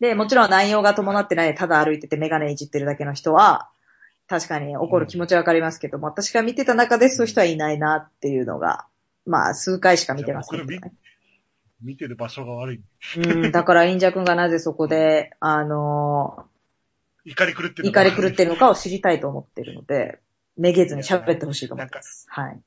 [0.00, 3.70] でもちろん内容が伴ってないでただ歩いててメガネいじってるだけの人は、
[4.28, 8.86] 確かに怒る気持ちはわかりますけども、私が見てた中でそういう人はいないなっていうのが、
[9.26, 10.92] まあ、数回しか見てませんけどね。
[11.82, 12.80] 見てる場所が悪い。
[13.16, 16.46] うん、 だから、インジャ君がなぜそこで、あの
[17.24, 20.20] 怒り狂ってー、る怒り狂ってるのかを知りたいと思ってるので、
[20.60, 22.26] めげずに喋ってほしいと思います。
[22.28, 22.60] はい。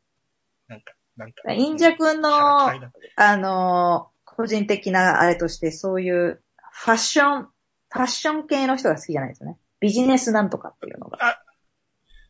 [0.67, 1.53] なんか、なんか。
[1.53, 9.57] インジャ君のあのー、個人的なあれとして、そういうファッション、ファッション系の人が好きじゃないですよね。
[9.79, 11.17] ビジネスなんとかっていうのが。
[11.17, 11.43] だか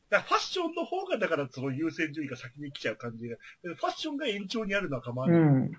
[0.10, 3.38] らファッションの方が、だからその優先順位が先に来ちゃう感じが。
[3.63, 5.39] ファッションが延長にあるのは構わない。
[5.39, 5.71] うん。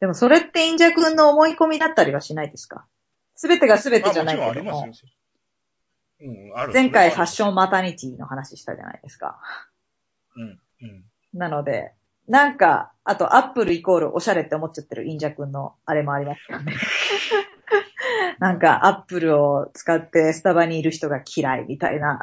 [0.00, 2.84] でもそれってインジャ君の思い込みだったりはしないですか？
[3.36, 4.90] すべてがすべてじゃないけどもまあもちろんあり。
[4.90, 5.08] ますよ。
[6.24, 6.72] うん、ある。
[6.72, 7.52] 前回ファッション。
[7.52, 9.38] ンマタニティの話したじゃないですか。
[10.36, 11.04] うん、うん。
[11.34, 11.92] なので、
[12.26, 16.72] なんか、あとアップルイコールおしゃれって思っちゃってるインジャ君のあれもありますよね。
[18.40, 22.18] なんかアップルを使ってスタバにいる人が嫌いみたいな。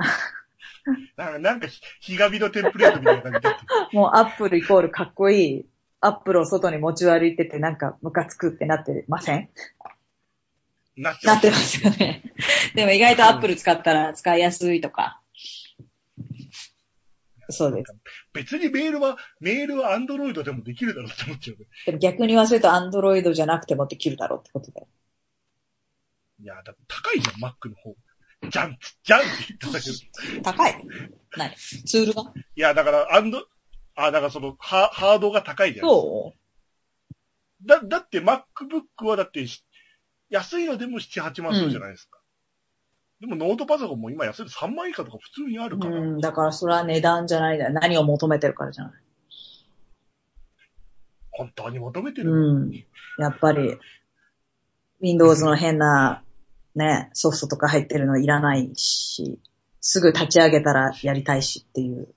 [1.16, 1.68] なんか、なんか、
[2.00, 3.56] ひがみのテンプレートみたいな感じで。
[3.94, 5.66] もうアップルイコールかっこいい。
[6.00, 9.50] アップルを外に持ち歩いててなんかムカつくってなってません？
[10.96, 11.36] なっちゃう。
[11.36, 12.24] なってますよね。
[12.76, 15.22] でも意外とアップル使ったら使いやすいとか。
[17.50, 17.94] そうです。
[18.34, 21.66] 別にメールは、メールはアンドロイドでもできるだろうって思っちゃうね。
[21.86, 24.88] でも逆に言わせるとアンドロイドじゃなくてもできるだろうってことだよ。
[26.42, 27.96] いや、だ高いじゃん、Mac の方。
[28.50, 29.96] じゃん、じゃんって言ったんだけど。
[29.96, 30.88] い高い
[31.38, 31.56] 何？
[31.56, 32.34] ツールが？
[32.56, 33.46] や、だから、アンド、
[33.96, 35.88] あ、だからその、ハハードが高いじゃん。
[35.88, 39.64] そうだ、だって MacBook はだってし、
[40.32, 42.18] 安いのでも7、8万するじゃないですか。
[43.20, 46.00] でもノートパソコンも今安いの3万以下とか普通にあるから。
[46.00, 47.74] うん、だからそれは値段じゃないんだよ。
[47.74, 48.94] 何を求めてるからじゃない。
[51.30, 52.72] 本当に求めてる、うん。
[53.20, 53.78] やっぱり、
[55.02, 56.24] Windows の変な、
[56.76, 59.40] ね、ソフトとか入ってるのいらないし、
[59.82, 62.08] すぐ立ち上げたらやりたいしっていう。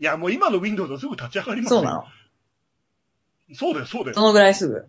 [0.00, 2.04] いや、もう今の Windows はすぐ立ち上がりますよそうなの。
[3.54, 4.20] そうだよ、そうだよそ。
[4.22, 4.88] のぐらいすぐ。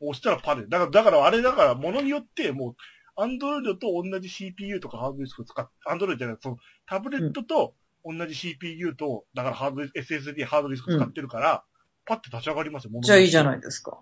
[0.00, 0.68] 押したらパネル。
[0.68, 2.76] だから、だからあれだから、ものによって、もう、
[3.20, 6.56] アンドロイドと同じ CPU とかハードディスクを使っアンドロイドじゃない、その、
[6.86, 11.64] タブレットと同じ CPU と、だからハード、SSD ハードディスク使ってるから、
[12.04, 13.98] パッて立ち上がりますよ、ものにじゃあいいじゃないですか。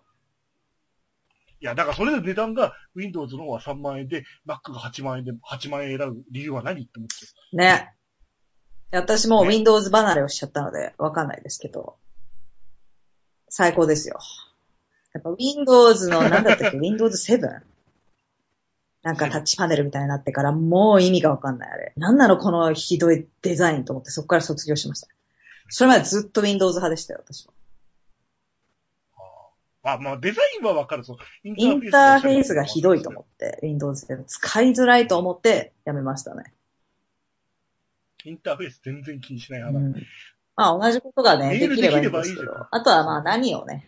[1.60, 7.56] いや、だからそれで値段が Windows の方は3万円で、Mac が8万円で、8万円選ぶ理由は何って思って。
[7.56, 7.94] ね。
[8.92, 11.96] 私もね Windows 離れをしちゃったので、わかんないですけど。
[13.48, 14.18] 最高ですよ。
[15.16, 17.62] やっぱ Windows の、なんだったっけ ?Windows 7?
[19.02, 21.92] なんかタッチパネルみたいになってから、もう意味がわかんないあれ。
[21.96, 25.08] なんなのこのひどいデザインと思って、そこから卒業しました。
[25.68, 27.52] それまでずっと Windows 派でしたよ、私は。
[29.84, 31.04] あ、まあデザインはわかる。
[31.04, 36.52] そうインターフェースがひどいと思って、Windows 7使いづらいと思ってやめましたね。
[38.24, 40.00] インターフェース全然気にしないう派だ。
[40.00, 40.02] ん。
[40.56, 42.44] まあ同じことがね、できればいいんですけ。
[42.44, 43.86] どあとはまあ何をね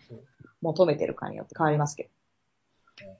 [0.60, 2.10] 求めてるかによって変わりますけど。
[2.10, 3.10] い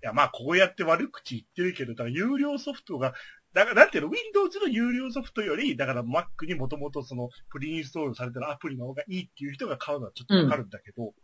[0.00, 3.14] や、まあ、こうやって悪口言ってるけど、だから有料ソフトが、
[3.54, 11.14] だから、なんていうの、Windows の有料ソフトより、だから Mac にもともとその、プリインストールされてるアプリの方がいいっていう人が買うのはちょっとわかるんだけど、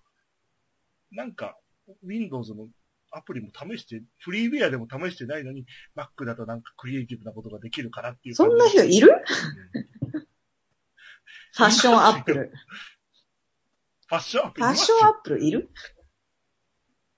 [1.10, 1.58] なんか、
[2.04, 2.68] Windows の
[3.10, 8.34] アプリも試して、フリーウェアでも試してないのに、Mac だとなんかクリエイティブなことができるからっていう。
[8.34, 9.08] そんな人いる？
[10.14, 10.26] うん
[11.52, 12.52] ファッションアップル。
[14.10, 15.70] ファッションアップルファッションアップルいる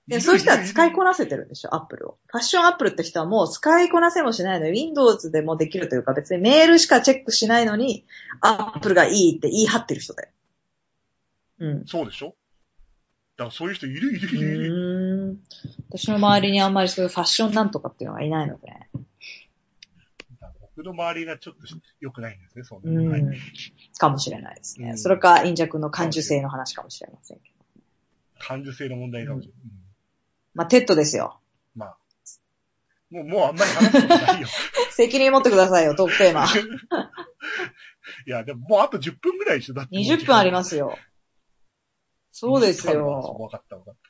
[0.07, 2.17] いや、そういう人は使いこなせてるんでしょ、アップルを。
[2.27, 8.05] ファッションアップルって人はもう使いこなせもしないのに、Windows でもできるというか、別にメールしかチェックしないのに、
[8.41, 10.29] アップルがいいって言い張ってる人だよ。
[11.59, 11.85] うん。
[11.87, 12.35] そうでしょ？
[13.37, 15.37] だからそういう人いるいるういるいん。
[15.89, 18.67] 私の周りにあんまりそういうファッションなんとかっていうのがいないので。
[20.75, 21.61] 僕の周りがちょっと
[21.99, 23.07] 良くないんですね、そんうなに。
[23.07, 23.33] はいん。
[23.97, 24.91] かもしれないですね。
[24.91, 27.81] うんそれか、インジャ君の感受性の話かもしれませんけど。
[28.39, 29.61] 感受性の問題かもしれない。
[29.65, 29.83] うん
[30.55, 31.39] まあ、 TEDですよ。
[31.75, 31.97] まあ。
[33.09, 34.47] もう、もうあんまり話すことないよ。
[34.91, 36.45] 責任持ってくださいよ、トークテーマ。
[38.27, 40.97] いや、でももうあと10分ぐらいでしょだってもう20分ありますよ。
[42.31, 43.07] そうですよ。
[43.07, 43.99] わかったわかった。
[44.01, 44.05] い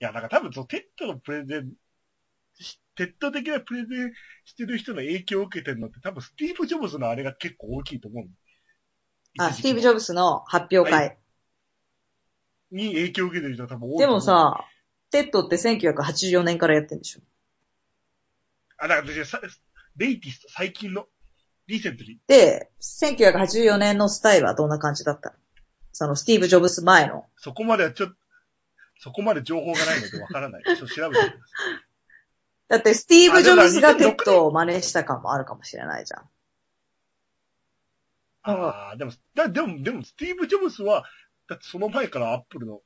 [0.00, 1.72] や、なんか多分その TEDのプレゼン、
[2.96, 4.12] TED的なプレゼン
[4.44, 9.46] してる人の影響を受けてるのって多分スティーブ・ジョブズのあれが結構大きいと思うの。
[9.46, 11.18] あ、スティーブ・ジョブズの発表会。
[12.70, 13.98] に影響を受けてる人は多分多い。
[13.98, 14.64] でも、さ、
[15.10, 17.20] TEDって1984年からやってんでしょ。
[18.78, 19.14] あ、だから
[19.96, 21.06] latest、最近の、
[21.66, 22.18] recently。
[22.28, 25.34] で、1984年のスタイルはどんな感じだった？
[25.92, 27.26] そのスティーブ・ジョブズ前の。
[27.36, 28.16] そこまではちょっと、
[28.98, 30.64] そこまで情報がないのでわからない。
[30.64, 31.52] ちょっと調べてみます。
[32.68, 36.22] だってスティーブ・ジョブズが TEDを真似した感もあるかもしれないじゃん。
[38.42, 41.04] ああ、でも、だでも、でも、スティーブ・ジョブズは、
[41.48, 42.80] だってその前からアップルの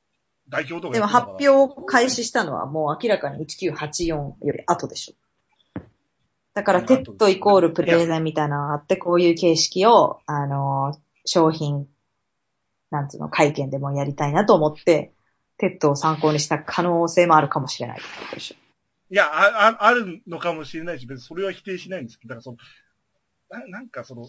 [0.49, 5.81] 代表とかでも発表を開始したのはもう明らかに1984より後でしょ。
[6.53, 11.87] だから TED イコールプレゼンみたいなのがあって、こういう形式を、あの、商品、
[12.89, 15.13] なんつうの、会見でもやりたいなと思って、
[15.57, 18.68] TED を参考にした可能性もあるかもしれないってことでしょ。
[19.11, 22.57] いや、あ、ああるのかもしれないし、別にそれは否定しないんですけど、だからその、
[23.49, 24.27] ななんかその、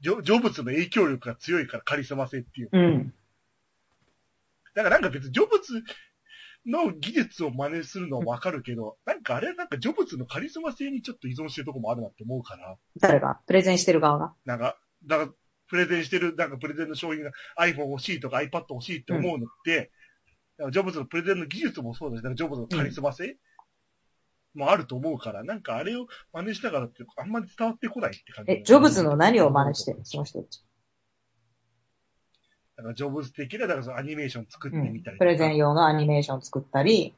[0.00, 2.68] ジョジョブズの影響力が強いからカリスマ性っていう。
[2.72, 3.14] うん。
[4.74, 5.82] だからなんか別にジョブズ
[6.66, 13.40] の技術を真似するのはわかるけど、 なんかあれはなんかジョブズのカリスマ性にちょっと依存してるとこもあるなって思うから、誰が？
[13.46, 14.34] プレゼンしてる側が？
[14.46, 15.32] なんか、だから、
[15.68, 19.92] プレゼンしてる、なんかプレゼンの商品が iPhone 欲しいとか iPad 欲しいって思うのって、
[20.56, 23.36] だからジョブズのプレゼンの技術もそうだし、ジョブズのカリスマ性
[24.54, 28.52] もあると思うから、なんかあれを真似しながらってあんまり伝わってこないって感じ。
[28.52, 30.62] え、ジョブズの何を真似してるのその人たち。
[32.76, 37.14] だからジョブズ的な、だからそのアニメーション作ってうんみたりとか、プレゼン用のアニメーション作ったり、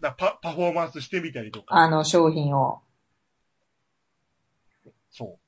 [0.00, 1.76] だパパフォーマンスしてみたりとか。
[1.76, 2.80] あの商品を。
[5.10, 5.38] そう。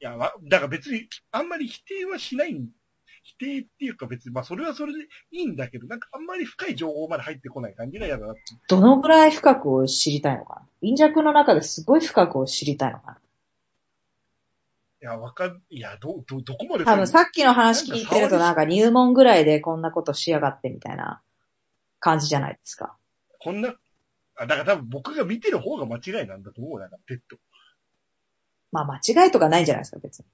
[0.00, 2.68] いや、わだから別に、あんまり否定はしないん、
[3.26, 8.40] 否定っていうか別に、まあそれはそれでいいんだけど、なんかあんまり深い情報まで入ってこない感じが嫌だなって。
[8.68, 10.62] どのぐらい深くを知りたいのかな？
[10.80, 13.18] 陰弱の中ですごい深くを知りたいのかな？
[15.02, 21.20] いや、わかん、いや、ど、ど、どこまで多分さっきの話聞いてるとなんか入門ぐらいでこんなことしやがってみたいな
[21.98, 22.96] 感じじゃないですか。
[23.40, 23.74] こんな、
[24.36, 27.36] あ、だから多分僕が見てる方が間違いなんだと思う、なんか、ペット。
[28.72, 30.24] まあ間違いとかないんじゃないですか、別に。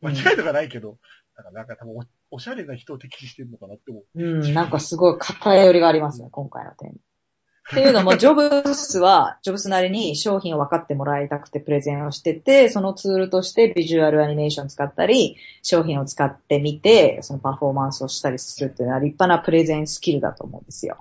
[0.00, 0.98] 間違いとかないけど、
[1.36, 1.96] だからなんか多分
[2.30, 4.22] お、おしゃれな人を敵視してるのかなって思う。
[4.22, 6.90] うん、なんかすごい偏りがありますね、今回の点。
[6.90, 20.98] っていうのも、 ジョブスは、ジョブスなりに商品を分かってもらいたくてプレゼンをしてて、そのツールとしてビジュアルアニメーション使ったり、商品を使ってみて、そのパフォーマンスをしたりするっていうのは立派なプレゼンスキルだと思うんですよ。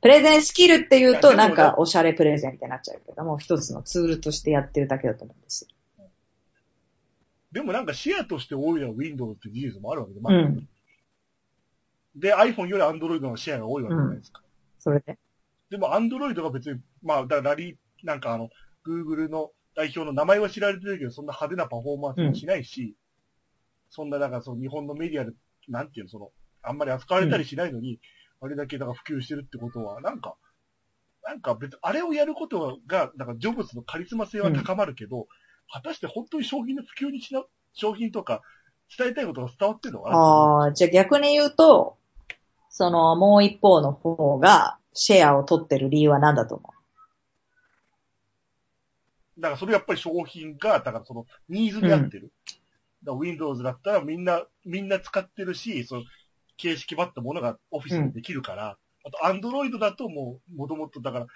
[0.00, 5.75] プレゼンスキルっていうと、なんかおしゃれプレゼンみたいになっちゃうけども、一つのツールとしてやってるだけだと思うんですよ。
[7.56, 10.68] でもなんかシェアとして多いのは Windows って事実もあるわけで、まあうん。
[12.14, 14.42] で、iPhone より Android のシェアが多いわけじゃないですか。
[14.78, 15.18] それで？
[15.70, 18.50] でも、アンドロイドが別に、まあ、だラリー、なんかあの、
[18.86, 22.94] Google の代表の名前は知られてるけど、そんな派手なパフォーマンスもしないし、
[23.88, 25.32] そんな、なんかその日本のメディアで、
[25.68, 26.30] なんていうの、その、
[26.62, 28.00] あんまり扱われたりしないのに、
[28.42, 30.36] あれだけだから普及してるってことは、なんか、
[31.24, 35.26] なんか別に、あれをやることが、なんかジョブズのカリスマ性は高まるけど、
[35.68, 37.42] 果たして本当に商品の普及にしな、
[37.76, 38.42] 商品とか
[38.98, 40.16] 伝えたいことが伝わってるのかな？
[40.16, 41.96] ああ、じゃあ逆に言うと、
[42.70, 46.72] そのもう一方の方がシェアを取ってる理由は何だと思
[49.38, 52.32] だからそれやっぱり商品が、だからそのニーズに合ってる。
[53.04, 56.04] だから Windows だったらみんな、みんな使ってるし、その
[56.56, 59.18] 形式ばったものがオフィスでできるから、あと
[59.48, 61.26] Android だともう、もともとだから、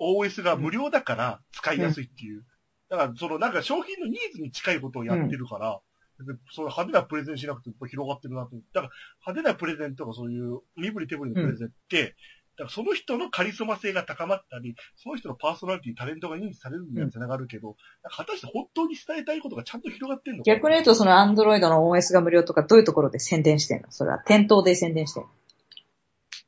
[0.00, 2.44] OS が無料だから使いやすいっていう。
[2.92, 5.80] だからそのなんか商品のニーズに近いことをやってるから、
[6.18, 8.68] 別にそういう派手なプレゼンしなくても広がってるなと思って。
[8.74, 8.92] だから
[9.26, 12.14] 派手なプレゼンとかそういう身振り手振りのプレゼンって、
[12.58, 23.86] だからその人のカリスマ性が高まったり、その人のパーソナリティ、タレントが認知されるには繋がるけど、なんか果たして本当に伝えたいことがちゃんと広がってんの逆に言うと、その Android の OS が無料とか、どういうところで宣伝してんの？
[23.90, 25.30] それは店頭で宣伝してんの？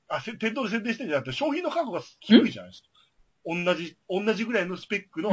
[0.09, 2.89] あ、せ店頭で宣伝してんじゃなくて、商品の価格が低いじゃないですか。
[3.47, 5.31] 同じ、同じぐらいのスペックの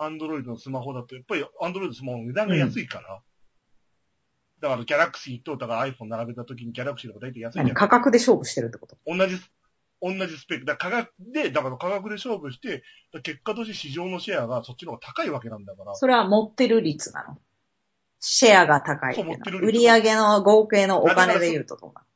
[0.00, 3.20] うん iPhone と、Android のスマホだと、やっぱり Android のスマホの値段が安いから。
[4.60, 8.96] だから、Galaxy と、だから iPhone 並べた時に Galaxy の方が大体安いじゃない何価格で勝負してるってこと？
[9.06, 9.36] 同じ、
[10.02, 10.64] 同じスペック。
[10.64, 12.82] だから価格で、だから価格で勝負して、
[13.22, 15.94] 結果として市場のシェアがそっちの方が高いわけなんだから。
[15.94, 17.38] それは持ってる率なの？
[18.20, 22.06] シェアが高いそう持ってる率売上の合計のお金で言うとどうなの？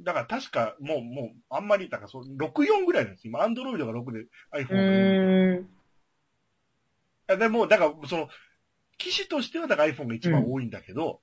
[0.00, 3.28] だから確か、もう、もう、あんまり、だからそう、64ぐらいなんです。
[3.28, 5.68] 今、Android が6で iPhone うが
[7.28, 7.34] 4。
[7.34, 7.36] ーん。
[7.36, 8.28] あでも、だから、その、
[8.98, 11.20] 機種としては、だから iPhone が一番多いんだけど、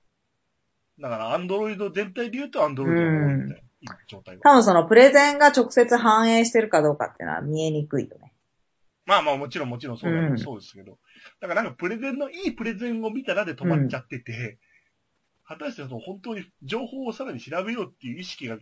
[0.99, 4.41] だから、Android 全体で言うと Android が多いみたいな、今状態は。
[4.43, 8.33] 多分そのプレゼンが直接反映してるかどうかっていうのは見えにくいよね。
[9.05, 10.99] まあまあ、もちろんもちろんそうだ、うんそうですけど。
[11.39, 14.59] だからなんか、プレゼンの、いいプレゼンを見たらで止まっちゃってて、
[15.43, 18.57] 果たしてその本当に情報をさらに調べようっていう意識が、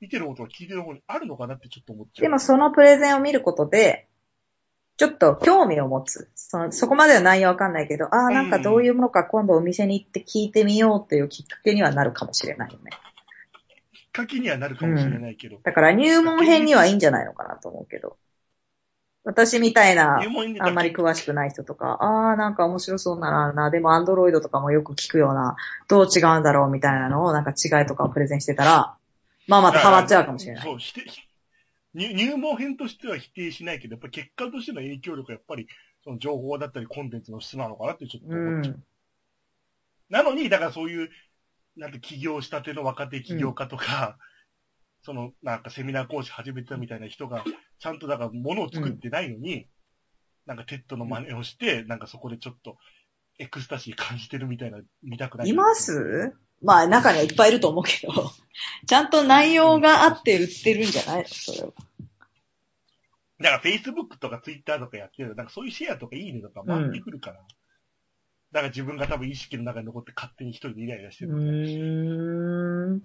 [0.00, 2.22] 見てる方とか聞いてる方にあるのかなってちょっと思っちゃう。
[2.22, 4.08] でもそのプレゼンを見ることで、
[4.96, 6.30] ちょっと興味を持つ。
[6.34, 12.90] そのそこまでは内容わかんないけど、ああ、なんかどういうものか今度お店に行って聞いてみようっていうきっかけにはなるかもしれないよね。
[13.92, 15.58] きっかけにはなるかもしれないけど。
[15.62, 18.16] だから入門編にはいいんじゃないのかなと思うけど。
[19.26, 20.20] 私みたいな
[20.60, 25.56] あんまり詳しくない人とか、ああ、なんか面白そうなな、でもアンドロイドとかもよく聞くような、
[25.88, 28.94] どう違うんだろうみたいなのを、なんか違いとかをプレゼンしてたら、
[29.48, 30.64] まあまたハマっちゃうかもしれない。
[30.64, 31.02] そう、否定、
[31.96, 35.66] 入入門編としては否定しないけど、やっぱり結果としての影響力はやっぱり、
[36.04, 38.74] その情報だったりコンテンツの質なのかなってちょっとう思っちゃう。
[38.74, 38.84] ん。
[40.10, 41.10] なのに、だからそういう、
[41.76, 44.18] なんて起業したての若手起業家とか、
[45.02, 47.44] その、なんかセミナー講師始めたみたいな人が、
[47.78, 49.66] ちゃんとだから物を作ってないのに、
[50.46, 52.76] なんか TED の真似をして、なんかそこでちょっと、
[53.38, 55.48] エクスタシー感じてるみたいな、見たくない。
[55.48, 56.32] います？
[56.62, 58.12] まあ中にはいっぱいいると思うけど、
[58.86, 61.22] ちゃんと内容があって売ってるんじゃない？
[61.22, 61.72] のそれは。
[63.38, 67.36] だから Facebook とか Twitter とかやってるなんかそういうシェアとかいいねとか回ってくるから。
[68.52, 71.84] だから自分が多分意識の中に残って勝手に一人でイライラしてうるみたいな。
[71.84, 73.02] ーん。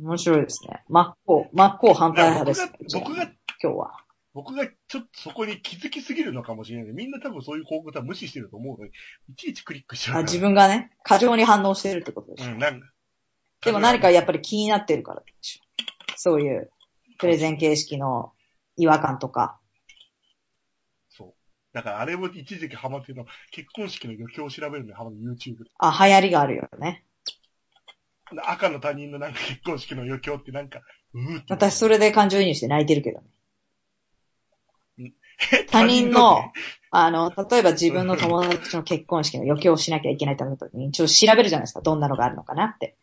[0.00, 0.84] 面白いですね。
[0.88, 2.72] 真っ向、真っ向反対派ですね。
[2.78, 3.22] 僕が、僕が、
[3.60, 4.04] 今日は。
[4.34, 6.92] 僕がちょっとそこに気づきすぎるのかもしれない。
[6.92, 8.92] みんな多分そういう広告は無視してると思うのに、
[9.30, 10.26] いちいちクリックしちゃうかあら。
[10.26, 12.52] 自分がね、過剰に反応してるってことでしょ。
[12.52, 12.86] うん、なんか。
[13.64, 15.64] でも何かやっぱり気になってるからでしょ。
[16.16, 16.70] そういう、
[17.18, 18.32] プレゼン形式の
[18.76, 19.58] 違和感とか。
[21.08, 21.34] そう。
[21.72, 25.70] だからあれも一時期ハマってるの、結婚式の余興を調べるのにハマる YouTube で。
[25.78, 27.04] あ、流行りがあるよね。
[28.44, 30.80] 赤の他人のなんか結婚式の余興ってなんか、
[31.14, 31.52] うーって。
[31.52, 33.26] 私それで感情移入して泣いてるけどね。
[35.38, 36.52] 他 他人の、
[36.90, 41.80] あの、例えば自分の友達の結婚式の余興をしなきゃいけないと思った時に、一応調べるじゃないですか。
[41.80, 42.96] どんなのがあるのかなって。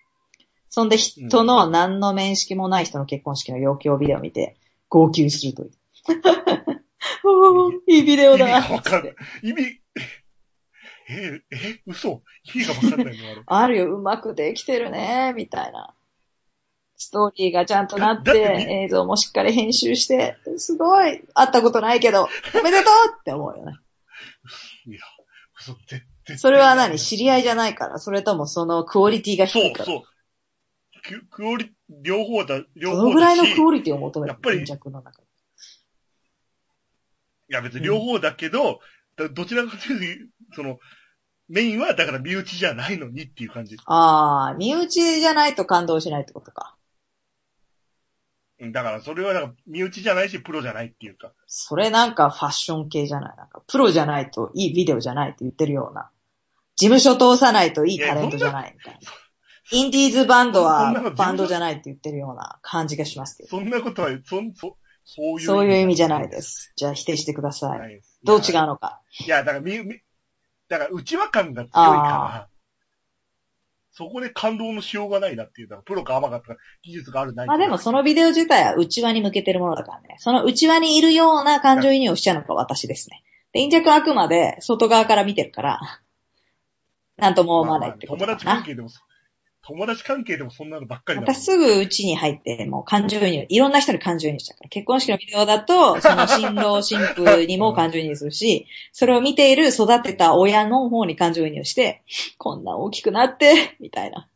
[0.70, 4.58] そんで人の何の面識もない人の結婚式の余興ビデオを見て、
[4.90, 5.72] 号泣するという。
[7.24, 9.16] おーいいビデオだ意味がわかんない。
[9.42, 9.80] 意味、
[11.08, 12.22] え、え、嘘
[12.54, 13.44] 意味がわかんないのあれ。
[13.48, 15.94] あるよ、うまくできてるね、みたいな。
[16.98, 18.39] ストーリーがちゃんとなってて、
[18.86, 23.74] 映像もしっかり編集して、すごい、会ったことないけど、おめでとうって思うよね。
[24.88, 25.00] いや、
[25.60, 26.38] 嘘、絶対。
[26.38, 26.98] それは何？
[26.98, 30.04] 知り合いじゃないからそれともそのクオリティが低そ、いうからそう。
[31.04, 33.02] ククオリ、両方だ、両方だし。
[33.02, 34.64] どのぐらいのクオリティを求めるやっぱり。
[37.48, 38.80] いや別に両方だけど、
[39.18, 40.80] だどちらかというと、その、
[41.48, 43.78] メインはだから身内じゃないのにっていう感じ。
[43.86, 46.74] ああ、身内じゃないと感動しないってことか。
[48.60, 51.34] うんだからそれはだから身内じゃないし、プロじゃないっていうか。
[51.47, 56.10] それなんかファッション系じゃないなんか、プロじゃないといいビデオじゃないって言ってるような。
[56.76, 58.99] 事務所通さないといいタレントじゃないみたいな。
[59.72, 63.49] インディーズバンドそはバンドじゃないって言ってるような感じがしますけど。
[63.49, 65.39] そんなことは、そん、そ、そういう。
[65.39, 66.41] そういう意味じゃないで。
[66.41, 66.72] す。
[66.76, 67.70] じゃあ否定してくださ。
[67.70, 69.01] ないいどう違うのか。
[69.26, 69.99] いや、だからみ、み、
[70.68, 72.49] だから内輪感が強いから、
[73.98, 77.48] そこで感動のしようがないなっていう、だからプロか甘かったか技術があるない。
[77.48, 80.18] まあでもそのビデオ自体は内輪に向けてるものだからね。
[80.20, 83.24] その内輪にいるような感情移入をしちゃうのが私ですね。
[83.54, 85.80] で、インジャクはあくまで外側から見てるから、
[87.16, 88.38] なんとも思わないってこと友かな。
[88.38, 89.00] 達関係でもそ、
[89.68, 94.70] 友達関係でもそんなのばっかりだもん私すぐうちに入って、もう感情移入、いろんな人に感情移入しちゃうから。
[94.70, 102.03] 結婚式のビデオだと、その新郎新婦にも感情移入するし、それを見ている育てた親の方に感情移入して、
[102.38, 104.30] こんな大きくなって、みたいな。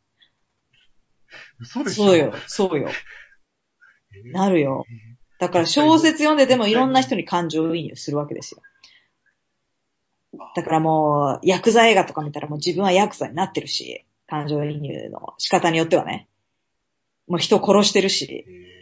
[1.60, 2.88] 嘘でしょそうよ、そうよ。
[4.12, 4.84] えーなるよ。
[5.38, 8.62] だから小説読んでてもいろんな人に感情移入するわけですよ。
[10.56, 16.28] だからもう、ヤクザ映画とか見たらもう自分はヤクザになってるし、感情移入の仕方によってはね。
[17.26, 18.46] もう人殺してるし。
[18.48, 18.80] えー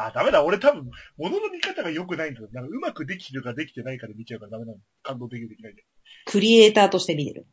[0.00, 0.42] あ、ダメだ。
[0.42, 2.40] 俺多分、物の見方が良くないんだ。
[2.52, 4.78] なんかうまくできてるかできてないかで見ちゃうからダメなの。
[5.02, 5.86] 感動できるできないんだよ。
[6.24, 7.46] クリエイターとして見てる。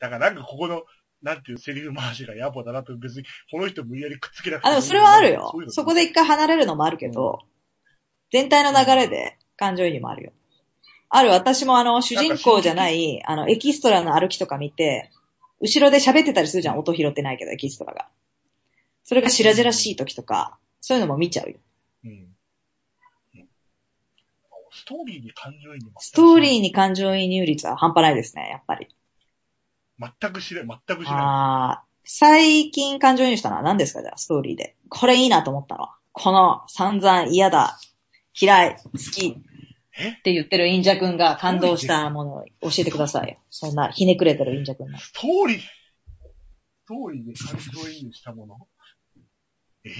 [0.00, 0.82] だからなんかここの、
[1.22, 7.38] なんていうセリフ回しが野暮だなと別に、この人無理やりくっつけなくてあ、でもそれはあるよそこで一回離れるのもあるけど、
[8.32, 10.32] 全体の流れで感情移入もあるよ。
[11.16, 15.10] ある、私もあの、主人公じゃない、あの、エキストラの歩きとか見て、
[15.60, 18.08] 後ろで喋ってたりするじゃん、音拾ってないけど、エキストラが。
[19.04, 21.56] それが白々しい時とか、そういうのも見ちゃうよ。
[22.04, 22.10] うん。
[22.10, 22.34] うん
[24.76, 28.88] ストーリーに感情移入ストーリーにに感情移入率は半端ないですね、やっぱり。
[30.00, 31.16] 全くしない、全くしない。
[31.16, 34.74] あー最近感情移入したのは何ですかじゃあ、ストーリーで。
[34.88, 35.96] これいいなと思ったのは。
[36.10, 37.78] この散々嫌だ、
[38.34, 39.53] 嫌い、好きえ
[39.94, 43.38] って言ってるインジャ君が感動したものを教えてくださいよ。
[43.50, 44.98] そんなひねくれてるインジャ君の。
[44.98, 45.64] ストーリー、ス
[46.88, 48.58] トーリーで感情移入したもの
[49.84, 49.90] え？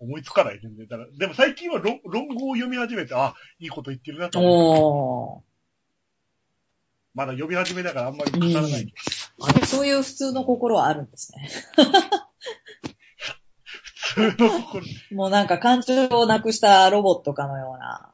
[0.00, 0.88] 思いつかない、全然。
[0.88, 5.44] だから、でも最近は論論語を読み始めて、あ、いいこと言ってるなと思って。
[5.44, 5.52] お
[7.14, 8.92] まだ読み始めだからあんまり語らないけ
[9.38, 9.46] ど。
[9.46, 9.66] ー。
[9.66, 11.48] そういう普通の心はあるんですね。
[14.14, 14.84] 普通の心。
[15.14, 18.12] もうなんか感情をなくしたロボットかのような。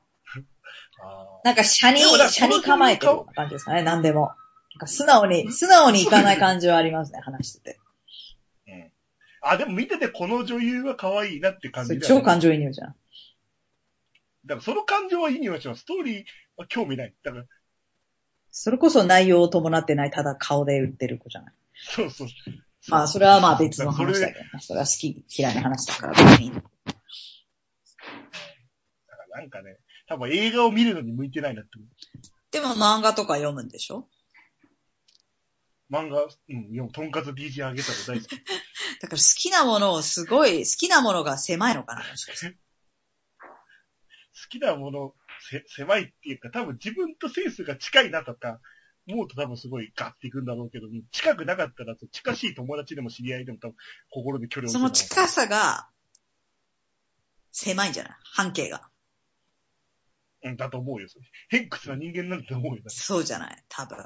[1.44, 4.32] あなんか車にでもだか、ら車に構えてる感じですかね、何でも。
[4.74, 7.78] なんか素直に、素直にいかない感じはありますね、話してて。
[8.68, 8.92] ーうん
[9.40, 12.94] あ、でも見ててこの女優は可愛いなって感じだよね超感情移入じゃん。
[14.46, 15.82] だからその感情はいいにはします。
[15.82, 16.24] ストーリー
[16.56, 17.14] は興味ない。
[17.22, 17.44] だから、
[18.50, 21.54] それこそ内容を伴ってない、ただ顔で売ってる子じゃない。
[21.74, 22.28] そうそう。
[22.88, 24.50] まあ、それはまあ別の話だだけどね。
[24.60, 26.50] それは好き嫌いな話だから別に。
[26.50, 26.58] か
[29.08, 29.76] らなんかね、
[30.08, 31.88] 多分映画を見るのに向いてないなって思う。
[32.50, 34.08] でも漫画とか読むんでしょ？
[35.90, 36.28] 漫画、うん、
[36.68, 38.36] 読む、とんかつ DJ あげたの大好き。
[39.00, 42.02] だから好きなものをすごい、好きなものが狭いのかな
[43.40, 45.14] 好きなもの、
[45.50, 48.60] せ、狭いっていうか、多分自分とセンスが近いなとか、
[49.10, 53.76] 思うと多分すごいガッていくんだろうけど、近くなかったら、近しい友達でも知り合いでも多分
[54.10, 55.88] 心で距離をその近さが
[57.52, 58.12] 狭いんじゃない？
[58.34, 58.90] 半径が。
[60.44, 61.08] うん、だと思うよ。
[61.08, 62.82] それ偏屈な人間なんだと思うよ。
[62.86, 63.64] そうじゃない？
[63.68, 63.96] 多分。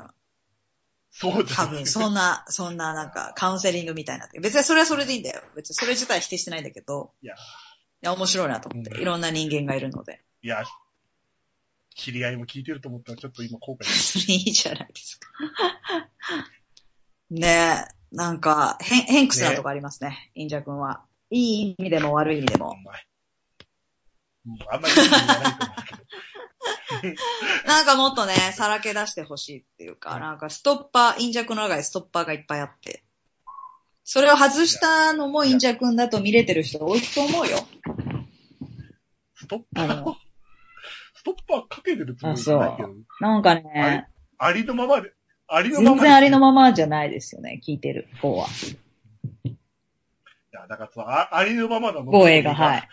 [1.10, 1.66] そうじゃん。
[1.68, 4.28] 多分、そんな、そんななんかカウンセリングみたいな。
[4.40, 5.42] 別にそれはそれでいいんだよ。
[5.54, 7.12] 別にそれ自体否定してないんだけど。
[7.22, 7.36] いや、い
[8.00, 8.90] や、面白いなと思って。
[8.92, 10.22] うんいろんな人間がいるので。
[10.42, 10.64] いや、
[11.94, 15.28] 知り合いも聞いてると思ったらちょっと今後悔それいいじゃないですか。
[17.28, 21.04] ねえ、なんか、変、偏屈なとこありますね、インジャ君は。
[21.30, 22.76] いい意味でも悪い意味でもお。
[22.76, 23.06] 前。
[24.46, 26.01] うんあんまりいい意味ないと思うけど。
[27.66, 33.02] なんかもっとね、さらけ出してほしいっていうか、なんかストッパー、インジャ君の中でストッパーがいっぱいあって。
[34.04, 37.58] それを外したのもインジャ君だと見れてる人多いと思うよ。
[39.34, 40.16] ストッパあーの、
[41.14, 42.90] ストッパーかけてるつもりじゃないけど、
[43.20, 45.12] なんかね、ありのままで、
[45.46, 46.00] ありのままで。
[46.00, 48.48] 全然ありのままじゃないですよね、聞いてる方は。
[49.44, 49.56] い
[50.50, 52.88] や、だからそのあありのままの某映画、はい。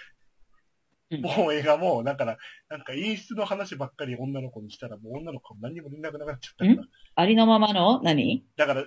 [1.21, 2.37] 某映画も、だから、
[2.69, 6.87] なんか演出の話ばっかり女の子にしたら、もう女の子も何にも連絡なくなっちゃったから。
[7.15, 8.01] ありのままの？
[8.03, 8.45] 何？
[8.57, 8.85] だから、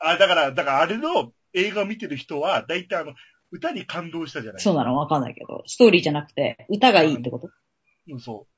[0.00, 3.14] あ、だから、だからあれの映画を見てる人は、大体あの、
[3.50, 4.62] 歌に感動したじゃない。
[4.62, 4.96] そうなの？
[4.96, 5.62] わかんないけど。
[5.66, 7.48] ストーリーじゃなくて、歌がいいってこと？
[8.08, 8.52] うん、そう。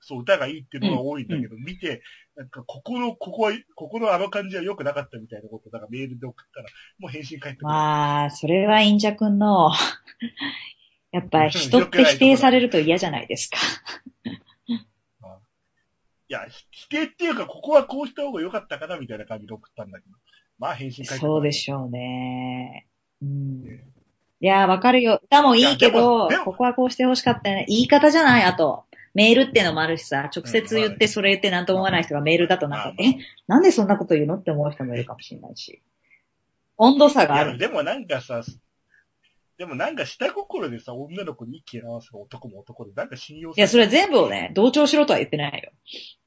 [0.00, 2.02] そう、歌がいいっていうのが多いんだけど、見て、
[2.36, 6.68] なんか、ここの、ここは、ここのあの感じは良くなかったみたいなこと、だからメールで送ったら、
[7.00, 7.66] もう返信返ってくる。
[7.66, 9.72] まあ、それはインジャ君の、
[11.10, 13.56] やっぱ人って否定されると嫌じゃないですか。
[16.30, 20.14] いや、ひ否定っていうか、ここはこうした方が良かったかな、みたいな感じで送ったんだけど。
[20.58, 22.86] まあ、返信返ってそうでょしょうね。
[23.22, 23.64] うん。
[24.40, 25.20] いや、わかるよ。
[25.24, 27.64] 歌もいいけどここはこうして欲しかったね。
[27.68, 28.84] 言い方じゃないあと。
[29.14, 33.16] メールってのもあるしさ、直接言ってそれ言ってなんとも思わない人がメールだとなんか、まあえ、
[33.48, 34.36] なんでそんなこと言うの？
[34.36, 35.82] って思う人もいるかもしれないし。
[36.76, 37.58] 温度差がある。
[37.58, 38.42] でもなんかさ、
[39.58, 45.72] でもなんか下心でさ、女の子に意見合わせる男も男で、なんか信用いや、それ全部をね、同調しろとは言ってないよ。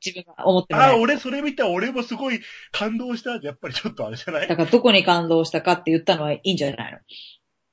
[0.05, 0.89] 自分が思ってない。
[0.89, 2.41] ああ、俺それ見た俺もすごい
[2.73, 3.37] 感動した。
[3.37, 4.47] やっぱりちょっとあれじゃない？
[4.49, 6.99] だからどこに感動したかって言ったのはいいんじゃないの？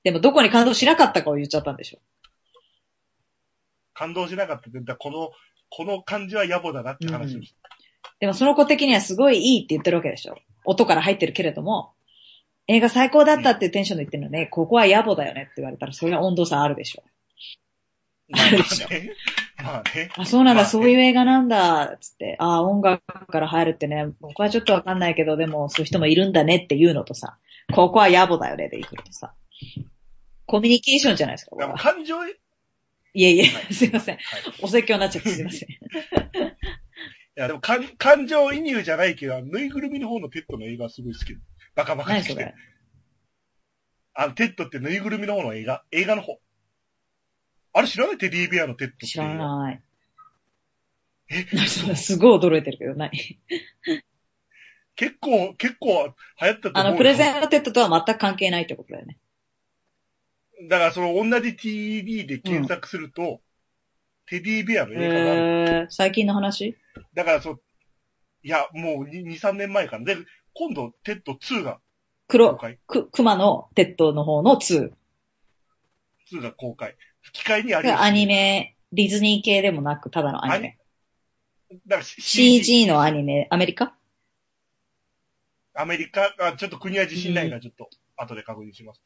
[0.04, 1.98] でもどこに感動しなかったかを言っちゃったんでしょ。
[3.94, 5.30] 感動しなかったってこの、
[5.70, 7.68] この感じは野暮だなって話をした。
[8.20, 10.36] でもその子的にはすごいいいって言ってるわけでしょ。
[10.64, 11.94] 音から入ってるけれども、
[12.68, 17.02] 映画最高だったっていうテンションで言ってるのね、ここは野暮だよねって言われたら、それは温度差あるでしょ。
[18.28, 19.10] まああるでしょね。
[19.62, 20.10] まあね。
[20.16, 22.36] あ、そうなんだ、まあねそういう映画なんだ、つって。
[22.38, 27.38] あ、音楽から入るってね、僕はちょっとわかんないけど、でもそういう人もいるんだねっていうのとさ、
[27.74, 29.32] ここは野暮だよねで行くのとさ。
[30.44, 31.78] コミュニケーションじゃないですか、こでもれは。
[31.78, 32.36] 感情、はい
[33.14, 34.18] いえいえ、はいすいません。
[34.60, 35.68] お説教になっちゃってすいません。
[35.72, 35.74] い
[37.34, 41.32] や、でも感感情移入じゃないけど、ぬいぐるみの方のテッドの映画はすごい好き。
[41.78, 42.54] バカバカしくて。
[44.12, 45.84] あの、テッドってぬいぐるみの方の映画？
[45.92, 46.40] 映画の方。
[47.72, 48.18] あれ知らない？
[48.18, 49.80] テディベアのテッドって知らない。
[51.30, 51.44] え、
[51.94, 53.10] すごい驚いてるけど、何
[54.96, 56.88] 結構、結構流行ったと思うよ。
[56.88, 59.16] あの、プレゼントテッドとは全く関係ないってことだよね。
[60.68, 63.40] だからその同じ TV で検索すると、
[64.26, 65.40] テディベアの映画がある。
[65.40, 66.76] へー、最近の話？
[67.14, 67.62] だからそう、
[68.42, 70.04] いや、もう2、3年前から。
[70.04, 70.16] で、
[70.58, 71.80] 今度、テッド2が公
[72.26, 72.78] 黒、開。
[72.88, 74.90] く、熊のテッドの方の2。
[76.32, 76.96] 2が公開。
[77.22, 80.78] 吹き替えにありアニメ、ディズニー系でもなく、ただのアニメ。
[81.86, 83.94] だから CG のアニメ、アメリカ？
[85.74, 89.00] アメリカ、あちょっと国は自信ないから、ちょっと後で確認します。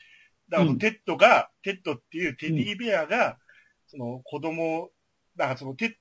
[0.48, 3.36] だから、うんテッドが、テッドっていうテディベアが、
[3.88, 4.88] その子供、
[5.36, 5.98] だからそのテ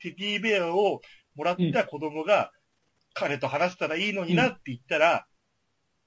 [0.00, 1.02] テディベアを
[1.34, 2.52] もらった子供が、
[3.14, 5.26] 彼と話したらいいのになって言ったら、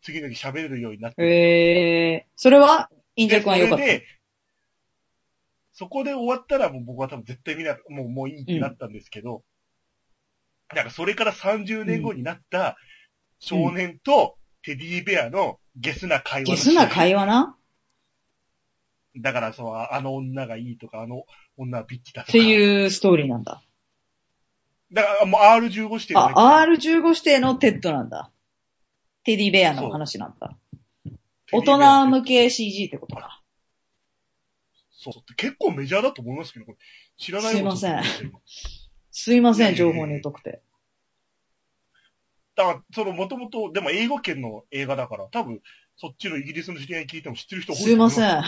[0.01, 1.24] 次の日喋れるようになって。
[1.24, 4.05] へー、それは、インジャ君は良かっそれで、
[5.74, 9.43] そこで終わったらもう僕は多分絶対見な、もう、もういいってなったんですけど、
[10.70, 12.78] だからそれから30年後になった
[13.39, 17.55] 少年とテディベアのゲスな会話のゲスな会話な？
[19.20, 21.24] だからそう、あの女がいいとか、あの
[21.55, 22.32] 女はビッチだとか。
[22.32, 23.62] っていうストーリーなんだ。
[24.91, 28.31] だからもう R15 指定のねあ、R15 指定のテッドなんだ。
[29.23, 30.57] テディベアの話なんだ。
[31.51, 33.41] 大人向け CG ってことか。
[34.91, 35.35] そうそう。
[35.35, 36.77] 結構メジャーだと思いますけど、これ
[37.17, 38.03] 知らないすいませんん。
[39.11, 40.61] すいません、情報に疎くて。
[42.55, 45.61] だから、その、もともと、でも英語圏の映画だから、多分、
[45.95, 48.39] そっちのイギリスの知り合いに聞いても知ってる人多いすいません。
[48.39, 48.43] ん。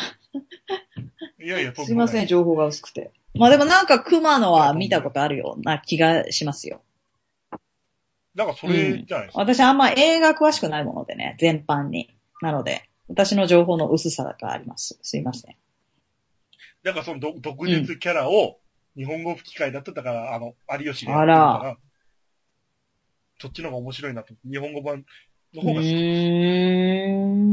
[1.43, 2.27] いやいや、すいません。
[2.27, 3.11] 情報が薄くて。
[3.35, 6.81] まあでもなんか熊のは見たことあるような気がしますよ。
[8.35, 9.39] だからそれじゃないですか。
[9.39, 12.15] 私あんま映画詳しくないものでね、全般に。
[12.41, 14.97] なので、私の情報の薄さがあります。
[15.01, 15.55] すいません。
[16.83, 18.59] だからその毒毒舌キャラを
[18.95, 21.77] 日本語吹き替えだっただから、あの、有吉でやあってるからら。
[23.41, 24.33] そっちの方が面白いなと。
[24.49, 25.05] 日本語版
[25.53, 27.48] のう方が好き。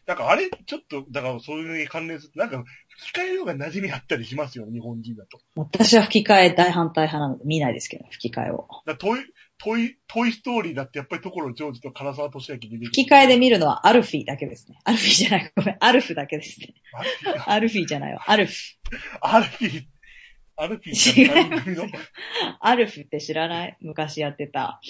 [0.00, 0.06] ーん。
[0.06, 2.64] だからあれ、ちょっと、だからそういう関連すると、なんか
[2.98, 5.38] 吹き替えの方が馴染みあったりしますよ、日本人だと。
[5.54, 8.68] 私は吹き替え大反対派なので見ないですけど、吹き替えを。
[8.86, 9.20] だトイ、
[9.58, 12.86] トイ、トイストーリーだってやっぱり所ジョージと唐沢寿明出てくる。
[12.86, 14.78] 吹き替えで見るのはアルフィーだけですね。
[14.84, 15.52] アルフィーじゃない。
[15.56, 15.76] ごめん。
[15.80, 16.74] アルフだけですね。
[17.46, 18.22] アルフィーじゃないわ。
[18.26, 18.54] アルフ。
[19.20, 19.84] アルフィー、
[20.56, 21.84] アルフィーちゃん番組の、
[22.60, 23.76] アルフって知らない？
[23.80, 24.80] 昔やってた。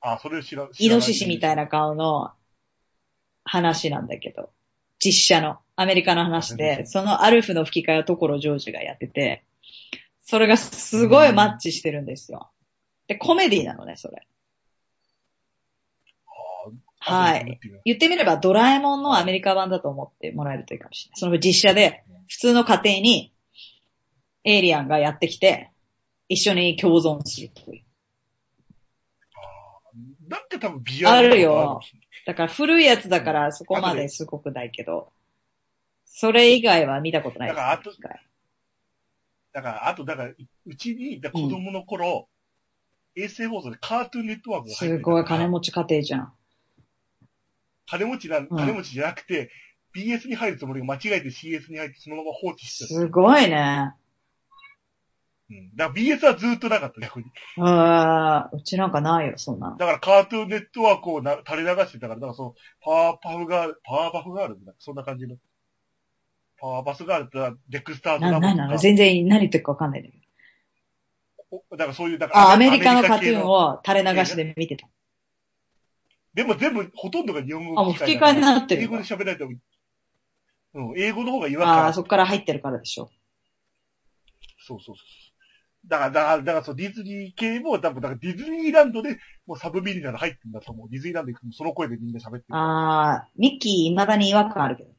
[0.00, 1.64] あ、それを知ら、イノシシみたいな。
[1.64, 2.32] な顔の
[3.44, 4.50] 話なんだけど、
[4.98, 9.44] 実写の、アメリカの話で、そのアルフの吹き替えを所ジョージがやってて、
[10.22, 12.50] それがすごいマッチしてるんですよ。
[13.06, 14.26] で、コメディなのね、それ。
[16.98, 17.60] はい。
[17.84, 21.20] 言ってみればドラえもんのアメリカ版だと思ってもらえるといいかもしれない。
[21.20, 23.34] その実写で、普通の家庭に
[24.44, 25.70] エイリアンがやってきて、
[26.28, 27.84] 一緒に共存するという。
[30.28, 31.80] なんか多分ビジュアルあるよ。
[32.26, 35.12] だから古いやつだからそこまですごくないけど、
[36.04, 37.48] それ以外は見たことない。
[37.48, 37.90] だからあと
[39.54, 40.32] だから、あと、だから、
[40.66, 42.28] うちに、子供の頃、
[43.14, 46.32] 衛星放送でカートゥーンネットワークが入ってすごい金持ち家庭じゃん。
[47.86, 49.52] 金持ちな、ん金持ちじゃなくて、
[49.94, 52.94] BS に入るつもりが間違えて CS に入ってそのまま放置してた。
[52.94, 53.94] すごいね。
[55.50, 55.76] うん。
[55.76, 57.26] だから BS はずっとなかった、逆に。
[57.58, 59.76] あーうちなんかないよ、そんなの。
[59.76, 65.36] だからカートゥーンネットワークをな垂れ流してたから、だからその、パワーパフガール、パワーパフガールそんな感じの。
[66.58, 70.24] パワーパスガールってデクスターズな、ななの全然何言ってるかわかんないんだけど。
[71.70, 74.88] おだからそういう、だからあ、アメリカのカトゥ系ーンを垂れ流しで見てた。
[76.32, 79.52] でも全部、ほとんどが日本語あもう吹き替えになってる英語で喋られても。
[80.74, 81.94] うん、英語の方が違和ああ、感。
[81.94, 83.10] そっから入ってるからでしょ。
[84.58, 85.33] そうそうそう。
[85.86, 90.88] だから、だから、だからそう、ディズニー系も多分、だからディズニーランドでもうサブミリナル入ってるんだと思う。
[90.90, 92.44] ディズニーランド行くとその声でみんな喋ってる。
[92.50, 94.90] ああ、ミッキー未だに違和感あるけど。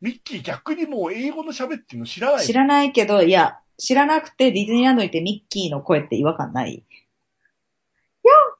[0.00, 2.46] ミッキー逆にもう英語の喋ってるの知らない。
[2.46, 6.70] 知らないけど、いや、知らなくてディズニーランドに行ってミッキーの声って違和感ない。
[6.70, 6.82] いや、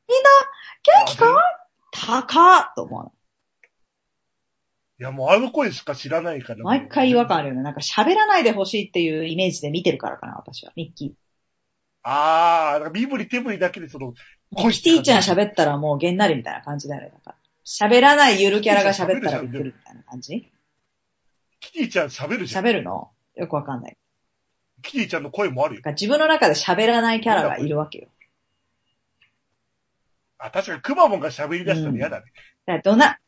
[0.08, 0.28] みんな、
[1.04, 1.34] 元気か？
[1.92, 3.12] 高っと思う。
[5.00, 6.64] いや、もうあの声しか知らないから。
[6.64, 7.62] 毎回違和感あるよね。
[7.62, 10.72] なんか喋らないでほしいっていうイメージで見てるからかな、私は。
[10.74, 11.14] ミッキ
[12.02, 14.70] あー、なんか身振り手振りだけでその、ー。
[14.72, 17.10] キティちゃん喋ったらもうげんなりみたいな感じだよね。
[17.12, 20.50] だから喋らないゆるキャラが喋ったらびっくりみたいな感じ？
[21.60, 22.64] キティちゃん喋るじゃん。
[22.64, 23.10] 喋るの？
[23.36, 23.96] よくわかんない。
[24.82, 28.08] キティちゃんの声もあるよ自分の中で喋らないキャラがいるわけよ。
[30.38, 32.26] あ、確かにクマモンが喋り出したら嫌だね。
[32.64, 33.18] だからどな、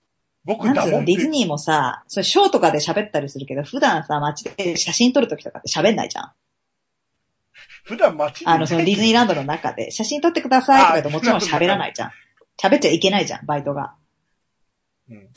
[0.44, 6.32] 僕だもディズニーもさ、それショーとかで喋ったりするけど、普段さ、街で写真撮るときとかって喋んないじゃん。
[7.84, 12.10] 普段街であの、そのディズニーランドの中で、写真撮ってくださいとか言うともちろん喋らないじゃん。
[12.60, 13.94] 喋っちゃいけないじゃん、バイトが。
[15.10, 15.28] うん。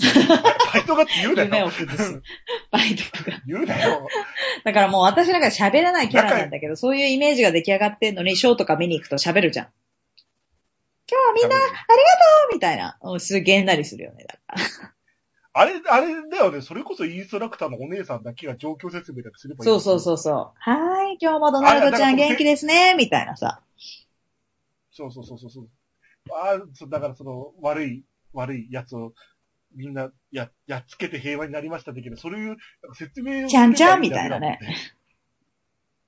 [0.74, 1.72] バイトがって言うな 夢をよ。
[1.72, 2.22] 崩す。
[2.72, 3.42] バイトが。
[3.46, 4.08] 言うなよ。
[4.64, 9.68] だからもう私なんか喋らないキャラなんだけど、そういうイメージが出来上がってんのに、ショーとか見に行くと喋るじゃん。
[11.10, 11.82] 今日はみんな、ありがと
[12.52, 12.98] うみたいな。
[13.02, 14.26] うんすげえんなりするよね。
[14.26, 14.93] だから
[15.56, 16.62] あれ、あれだよね。
[16.62, 19.70] それこそインストラクターのお姉さんだけが状況説明だけすればいい。
[19.70, 20.36] そうそうそうそう。
[20.36, 23.62] はーい、今日もドナルドちゃん元気ですね、みたいなさ。
[24.92, 25.70] そうそうそうそうそう。
[26.32, 29.14] ああ、そうだからその、悪い、悪いやつを、
[29.76, 32.58] みんな、や、やっつけて平和になりました的な、そういう、
[32.96, 34.60] 説明をちゃんちゃんみたいなね。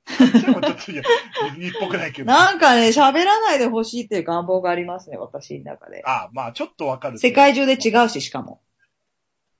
[0.07, 2.27] ちゃんちゃんはちょっと、いや、くないけど。
[2.27, 6.03] なんかね、喋らないでほしいっていう願望がありますね、私の中で。
[6.03, 7.19] ああ、まあ、ちょっとわかる。
[7.19, 8.61] 世界中で違うし、しかも。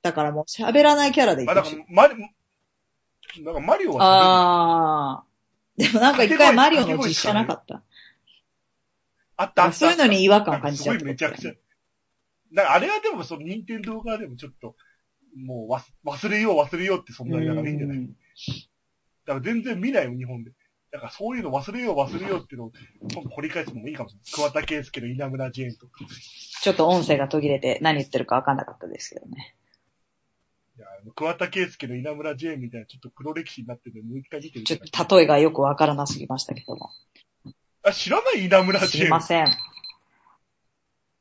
[0.05, 2.13] だからもう喋らないキャラでいまあ、だから。、マリ、
[3.43, 3.97] なんかマリオは
[5.17, 5.83] あー。
[5.83, 7.81] でもなんか一回マリオの実写なかった。
[9.35, 9.73] あったあった。
[9.73, 11.53] そういうのに違和感感じちゃうすごいめちゃくちゃ。
[12.53, 14.75] だからあれはでもその任天堂側でもちょっと、
[15.35, 15.67] も
[16.05, 17.97] う忘れよう忘れようってそんなにだからいいんじゃない？
[17.97, 20.51] うんだから全然見ないよ、日本で。
[20.91, 22.71] だからそういうの忘れよう忘れようっていうのを、
[23.11, 24.51] 今度掘り返すのもいいかもしれない。
[24.51, 26.05] 桑田佳祐の稲村ジェーンとか。
[26.61, 29.55] ちょっと音声が途切れて何言ってるか分かんなかったですけどね。
[30.77, 36.89] いや、桑田佳祐の稲村ジェーンみたいなちょっと黒歴史になってるんで、もう一回見てみちょっと例えがよく分からなすぎましたけども。
[37.83, 39.07] あ、知らない稲村すジェーン。
[39.07, 39.47] いません。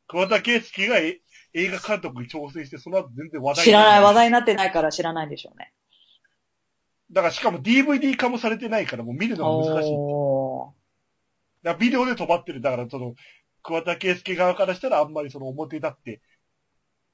[0.09, 1.21] 桑田佳祐がえ
[1.53, 4.15] 映画監督に挑戦して、その後全然話題知らない、話題。
[4.15, 5.73] 題になってないから知らないんでしょうね。
[7.13, 9.93] だからしかも DVD 化もされてないからもう見るのが難しい。
[11.63, 12.61] だビデオで止まってる。
[12.61, 13.15] だからその、
[13.63, 16.21] 桑田佳祐側からしたらあんまりその表立って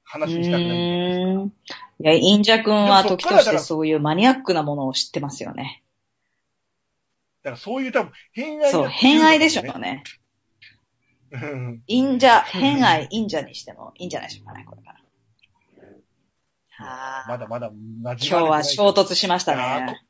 [0.03, 0.69] 話にしたくない。
[0.69, 1.47] うーん。
[1.47, 1.51] い
[1.99, 5.83] や、インジャ君は時としてそういうマニアックなものを知ってますよね。
[7.43, 10.03] だからそういう多分、偏愛がそう、偏愛でしょうね。
[11.31, 11.83] うん。
[11.87, 14.99] インジャ、偏愛、インジャにしてもいいんじゃないでしょうかね、これから。
[16.85, 17.29] はあ。
[17.29, 20.01] まだまだ今日は衝突しましたね。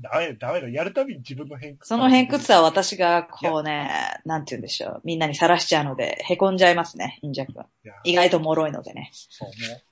[0.00, 0.68] ダメ、ダメだ。
[0.68, 1.88] やるたびに自分の偏屈。
[1.88, 5.00] その偏屈さは私がこうね、なんて言うんでしょう。
[5.04, 7.64] みんなにさらしちゃうので、凹んじゃいますね、インジャ君。
[7.84, 9.10] いや、意外と脆いのでね。
[9.12, 9.82] そう、もう。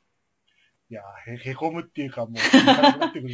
[0.90, 3.28] いや、へ、へこむっていうか、もう、いかなくなってく。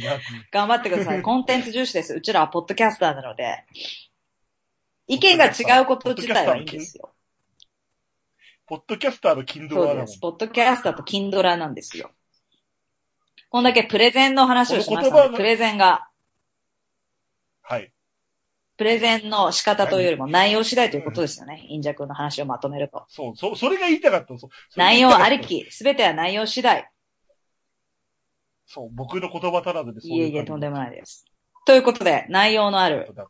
[0.51, 1.21] 頑張ってください。
[1.21, 2.13] コンテンツ重視です。
[2.13, 3.65] うちらはポッドキャスターなので、
[5.07, 7.13] 意見が違うこと自体はいいんですよ。
[8.65, 10.19] ポッドキャスターのキンドラそうです。。
[10.19, 12.11] ポッドキャスターとキンドラなんですよ。
[13.49, 16.07] こんだけプレゼンの話をしましたので、プレゼンが、
[17.71, 17.93] はい。
[18.75, 21.65] プレゼンの仕方というよりも内容次第ということですよね。
[21.69, 23.05] インジャ君の話をまとめると。
[23.07, 24.39] そう、そう、それが言いたかったの。
[24.39, 25.39] そ内容あり。
[25.39, 26.89] き、すべては内容次第。
[28.65, 31.25] そう、僕の言葉足らずでそういえいえ、とんでももないです。
[31.65, 33.27] ということで、内容のあるは、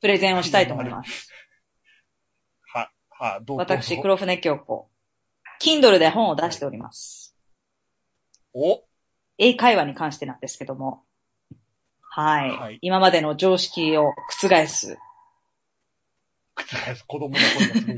[0.00, 1.28] プレゼンをしたいと思います。
[3.10, 3.62] は、どうぞ。
[3.62, 4.88] 私、黒船京子。
[5.60, 7.36] Kindle で本を出しております。
[8.52, 8.84] お
[9.38, 11.02] 英会話に関してなんですけども。
[12.14, 12.50] はい。
[12.50, 14.98] はい今までの常識を覆す。
[16.54, 17.92] 覆す子供の声がすご。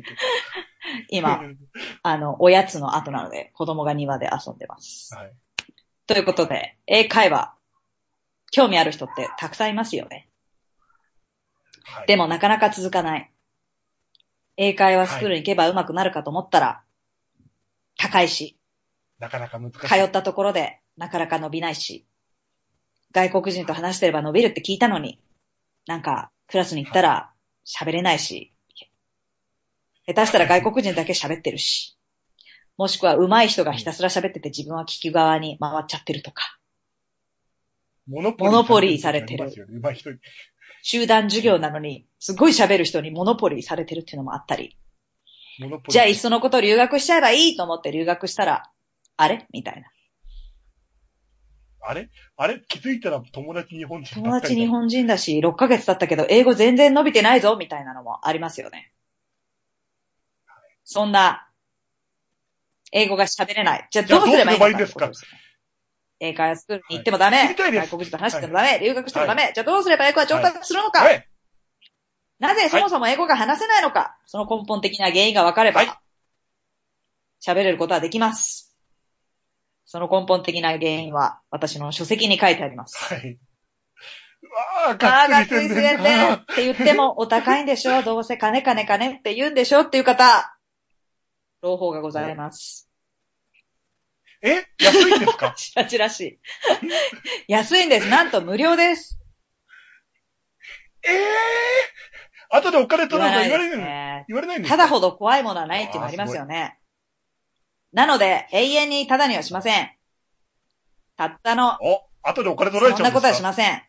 [1.09, 1.43] 今、
[2.05, 5.13] あの、おやつの後なので、子供が庭で遊んでます。
[5.17, 5.33] はい。
[6.07, 7.57] ということで、英会話、
[8.53, 10.29] 興味ある人ってたくさんいますよね。
[11.83, 12.07] はい。
[12.07, 13.33] でもなかなか続かない。
[14.57, 16.85] 英会話スクールに行けば上手くなるかと思ったら、
[17.97, 18.57] 高いし、
[19.19, 19.89] なかなか難しい。
[19.89, 22.07] 通ったところでなかなか伸びないし、
[23.15, 25.21] 外国人と話してれば伸びるって聞いたのに、
[25.87, 27.31] なんかクラスに行ったら
[27.65, 28.53] 喋れないし、
[30.07, 31.97] 下手したら外国人だけ喋ってるし、
[32.77, 36.59] もしくは上手い人がひたすら喋ってて自分は聞き側に回っちゃってるとか、
[38.07, 39.51] モノモノポリーされてる。
[40.83, 44.77] 集団授業なのに、すごい喋る人にモノポリーされてるっていうのもあったり、
[45.89, 48.71] じゃあいっそのこと留学しちゃえばいいと思って留学したら、
[49.17, 49.47] あれ？
[49.53, 49.89] みたいな。
[51.87, 52.09] あれ？
[52.37, 52.61] あれ？
[52.69, 58.91] 気づいたら友達日本人友達日本人だし、6ヶ月経ったけど、英語全然伸びてないぞ、みたいなのもありますよね。
[60.85, 61.49] そんな、
[62.93, 63.89] 英語が喋れない。
[63.91, 65.11] じゃあどうすればいいですか？
[66.21, 67.39] 英会話スクールに行ってもダメ。
[67.39, 68.79] はい外国人と話してもダメ。
[68.81, 69.53] 留学してもダメ。
[69.55, 71.29] じゃあどうすれば英語が上達するのか、はい。
[72.39, 75.91] なぜそもそも英語が話せないのか、その根本的な原因が分かればはい、
[77.45, 78.74] 喋、れることはできます。
[79.87, 83.15] その根本的な原因は、私の書籍に書いてあります。
[83.15, 83.31] はい。
[83.31, 83.39] う
[84.89, 90.57] わぁ、ああ、ががっっつり宣つり宣伝だ伝って言ってもお高いんでしょどうせ金金金って言うんでしょっていう方、
[91.63, 92.89] 朗報がございます。
[94.43, 94.67] え？
[94.79, 95.53] 安いんですか？
[95.57, 96.39] チラチラしい。
[97.49, 98.09] 安いんです。
[98.11, 99.19] なんと無料です。
[101.03, 104.25] ええー、後でお金取るの言われないのね。
[104.29, 104.77] 言われないんですか？
[104.77, 106.79] ただほど怖いものはないっていうのもありますよね。
[107.95, 109.89] なので、永遠にただにはしません。
[111.17, 113.83] たったの、お、後でお金取られちゃうんそんなことはしません。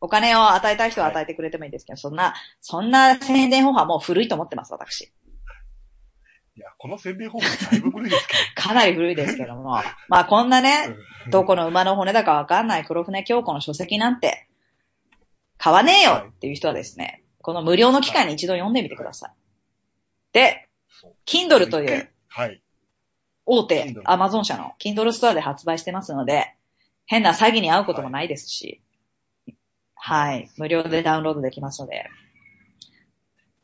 [0.00, 5.12] お金を与えたい人は与えてくれてもいいんですけど、そんな、そんな宣伝方法はもう古いと思ってます、私。
[6.56, 9.82] いや、この宣伝方法だいぶ古いですけ かなり古いですけども。
[10.08, 10.94] まあこんなね、
[11.26, 11.40] ど。
[11.40, 14.46] どこの馬の骨だかわかんない黒船京子の書籍なんて、
[15.58, 19.30] 買わねえよっていう人はですね、この無料の機会に一度読んでみてください。
[20.32, 22.62] で、そう Kindle というはい。
[23.52, 26.54] 大手 Kindle Amazon 社の Kindle ストアで発売してますので、
[27.06, 28.80] 変な詐欺に遭うこともないですし、
[29.96, 32.08] はい、無料でダウンロードできますので、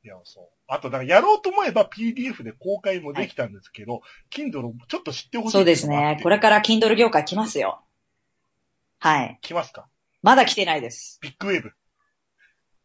[0.05, 0.49] いや、そう。
[0.67, 6.19] あと、だからやろうと思えば PDF で公開もできたんですけど、Kindle ちょっと知ってほしいそうですね。
[6.23, 6.37] これ。
[6.37, 7.81] れから Kindle 業界来ますよ。
[8.99, 9.39] はい。
[9.41, 9.87] 来ますか？
[10.23, 11.21] まだ来てないです。
[11.23, 11.73] ビッグウェーブ。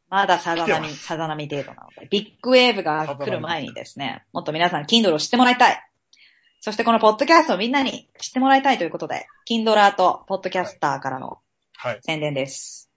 [0.09, 5.90] まださざ波、さざ波程度なので、ビッグウェーブが来る前にですね、もっと皆さん Kindle を知ってもらいたい。
[6.61, 11.39] そしてこのポッドキャストをみんなに知ってもらいたいということで、Kindler とポッドキャスターからの
[11.75, 11.99] はい。
[12.03, 12.91] 宣伝です。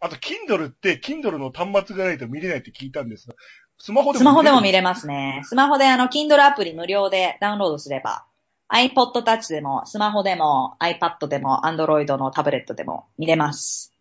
[0.00, 3.34] あと、Kindle って、Kindle の端末がないと見れないって聞いたんですが、
[3.78, 5.40] スマホでもスマホでも見れれますね。
[5.44, 8.26] スマホであの Kindle アプリ無料でダウンロードすれば、
[8.70, 13.94] iPod Touch でも、スマホでも、iPad でも、Android のタブレットでも見れます。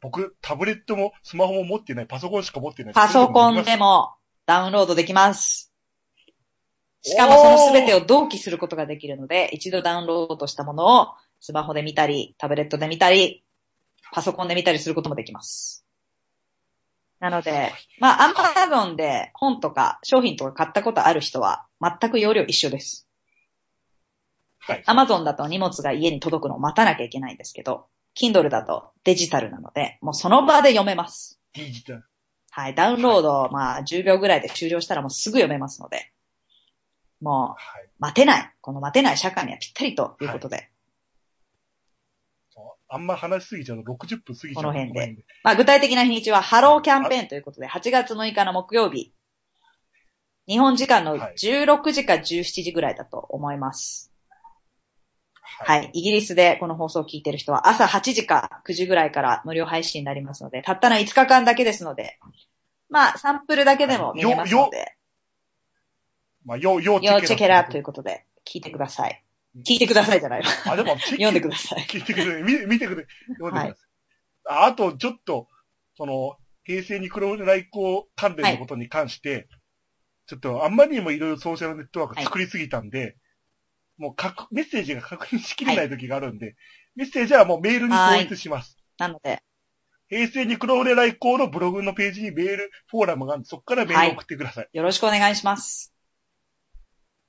[0.00, 2.94] 僕、タブレットもスマホも持ってない、パソコンしか持ってない。
[2.94, 4.14] パソコンでも
[4.46, 5.67] ダウンロードできます。
[7.02, 11.08] しかもそのすべてを同期することができるので、一度ダウンロードしたものを
[11.40, 13.44] スマホで見たり、タブレットで見たり、
[14.12, 15.84] パソコンで見たりすることもできます。
[17.20, 23.08] なので、まあ、Amazon で本とか商品とか買ったことある人は全く容量一緒です。
[24.60, 24.84] はい。
[24.86, 27.86] Amazon だと荷物が家に届くのを待たなきゃいけないんですけど、
[28.16, 31.40] Kindle だとデジタルなので、もうその場で読めます。
[31.54, 32.04] デジタル。
[32.50, 36.12] はい、ダウンロード、まあ、10秒ぐらいで終了したらもうすぐ読めますので、
[37.20, 37.88] もう、はい。
[37.98, 38.54] 待てない。
[38.60, 40.70] この待てない社会にはぴったりということで、
[42.50, 44.62] そうあんま話しすぎちゃうと60分過ぎちゃう。
[44.62, 45.24] この辺で。
[45.42, 49.12] まあ、具体的な日にちはハローキャンペーンということで、8月6日の木曜日、
[50.48, 54.12] 日本時間のはい16時か17時ぐらいだと思います。
[55.42, 55.74] は。
[55.74, 56.00] はいい。
[56.00, 62.18] イギリスでこの放送を聞いてる人は朝8時か9時ぐらいから無料配信になりますので、たったの5日間だけですので、
[62.88, 64.97] まあ、サンプルだけでも見れますので、
[66.48, 67.84] まあ、要、要要チェケラというう。
[67.84, 69.22] ことで、聞いてください。
[69.66, 70.46] 聞いてくださいじゃないわ。
[70.64, 71.80] あ、でも、読んでください。
[71.80, 73.06] 聞いてくれ、見見てくれ、
[73.38, 73.88] 読んでください。
[74.48, 75.46] ああと、ちょっと、
[75.94, 79.46] その、平成に黒来航関連のことに関して、
[80.26, 83.16] ちょっとあんまりにもいろいろソーシャルネットワーク作りすぎたんで、
[83.98, 86.56] もうかくメッセージが確認しきれない時があるんで、
[86.94, 88.78] メッセージはもうメールに統一します。
[88.98, 89.42] なので、
[90.08, 94.68] 平成に黒船来航のブログのページにメール、フォーラムがあるんで、そこからメールを送ってください。
[94.72, 95.92] よろしくお願いします。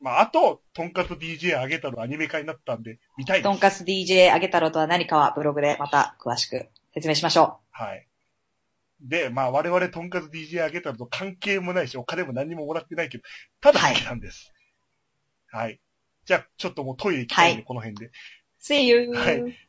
[0.01, 3.43] まあ、あと、とんかつ DJ あげたのアニメ化になったんで、見たいです。
[3.43, 8.07] とんかつ DJ あげ太郎とは何かはブログでまた詳しく説明しましょはい。
[9.01, 13.23] で、まあ我々とんかつ DJ あげたのと関係もないし、お金も何ももらってないけど、
[13.61, 14.53] ただ好きなんです。
[15.51, 15.79] はい。
[16.25, 18.05] じゃあ、ちょっともうトイレ行きたいんで、はいこの辺で。
[18.07, 18.11] う。
[18.61, 19.13] See you!
[19.13, 19.68] はい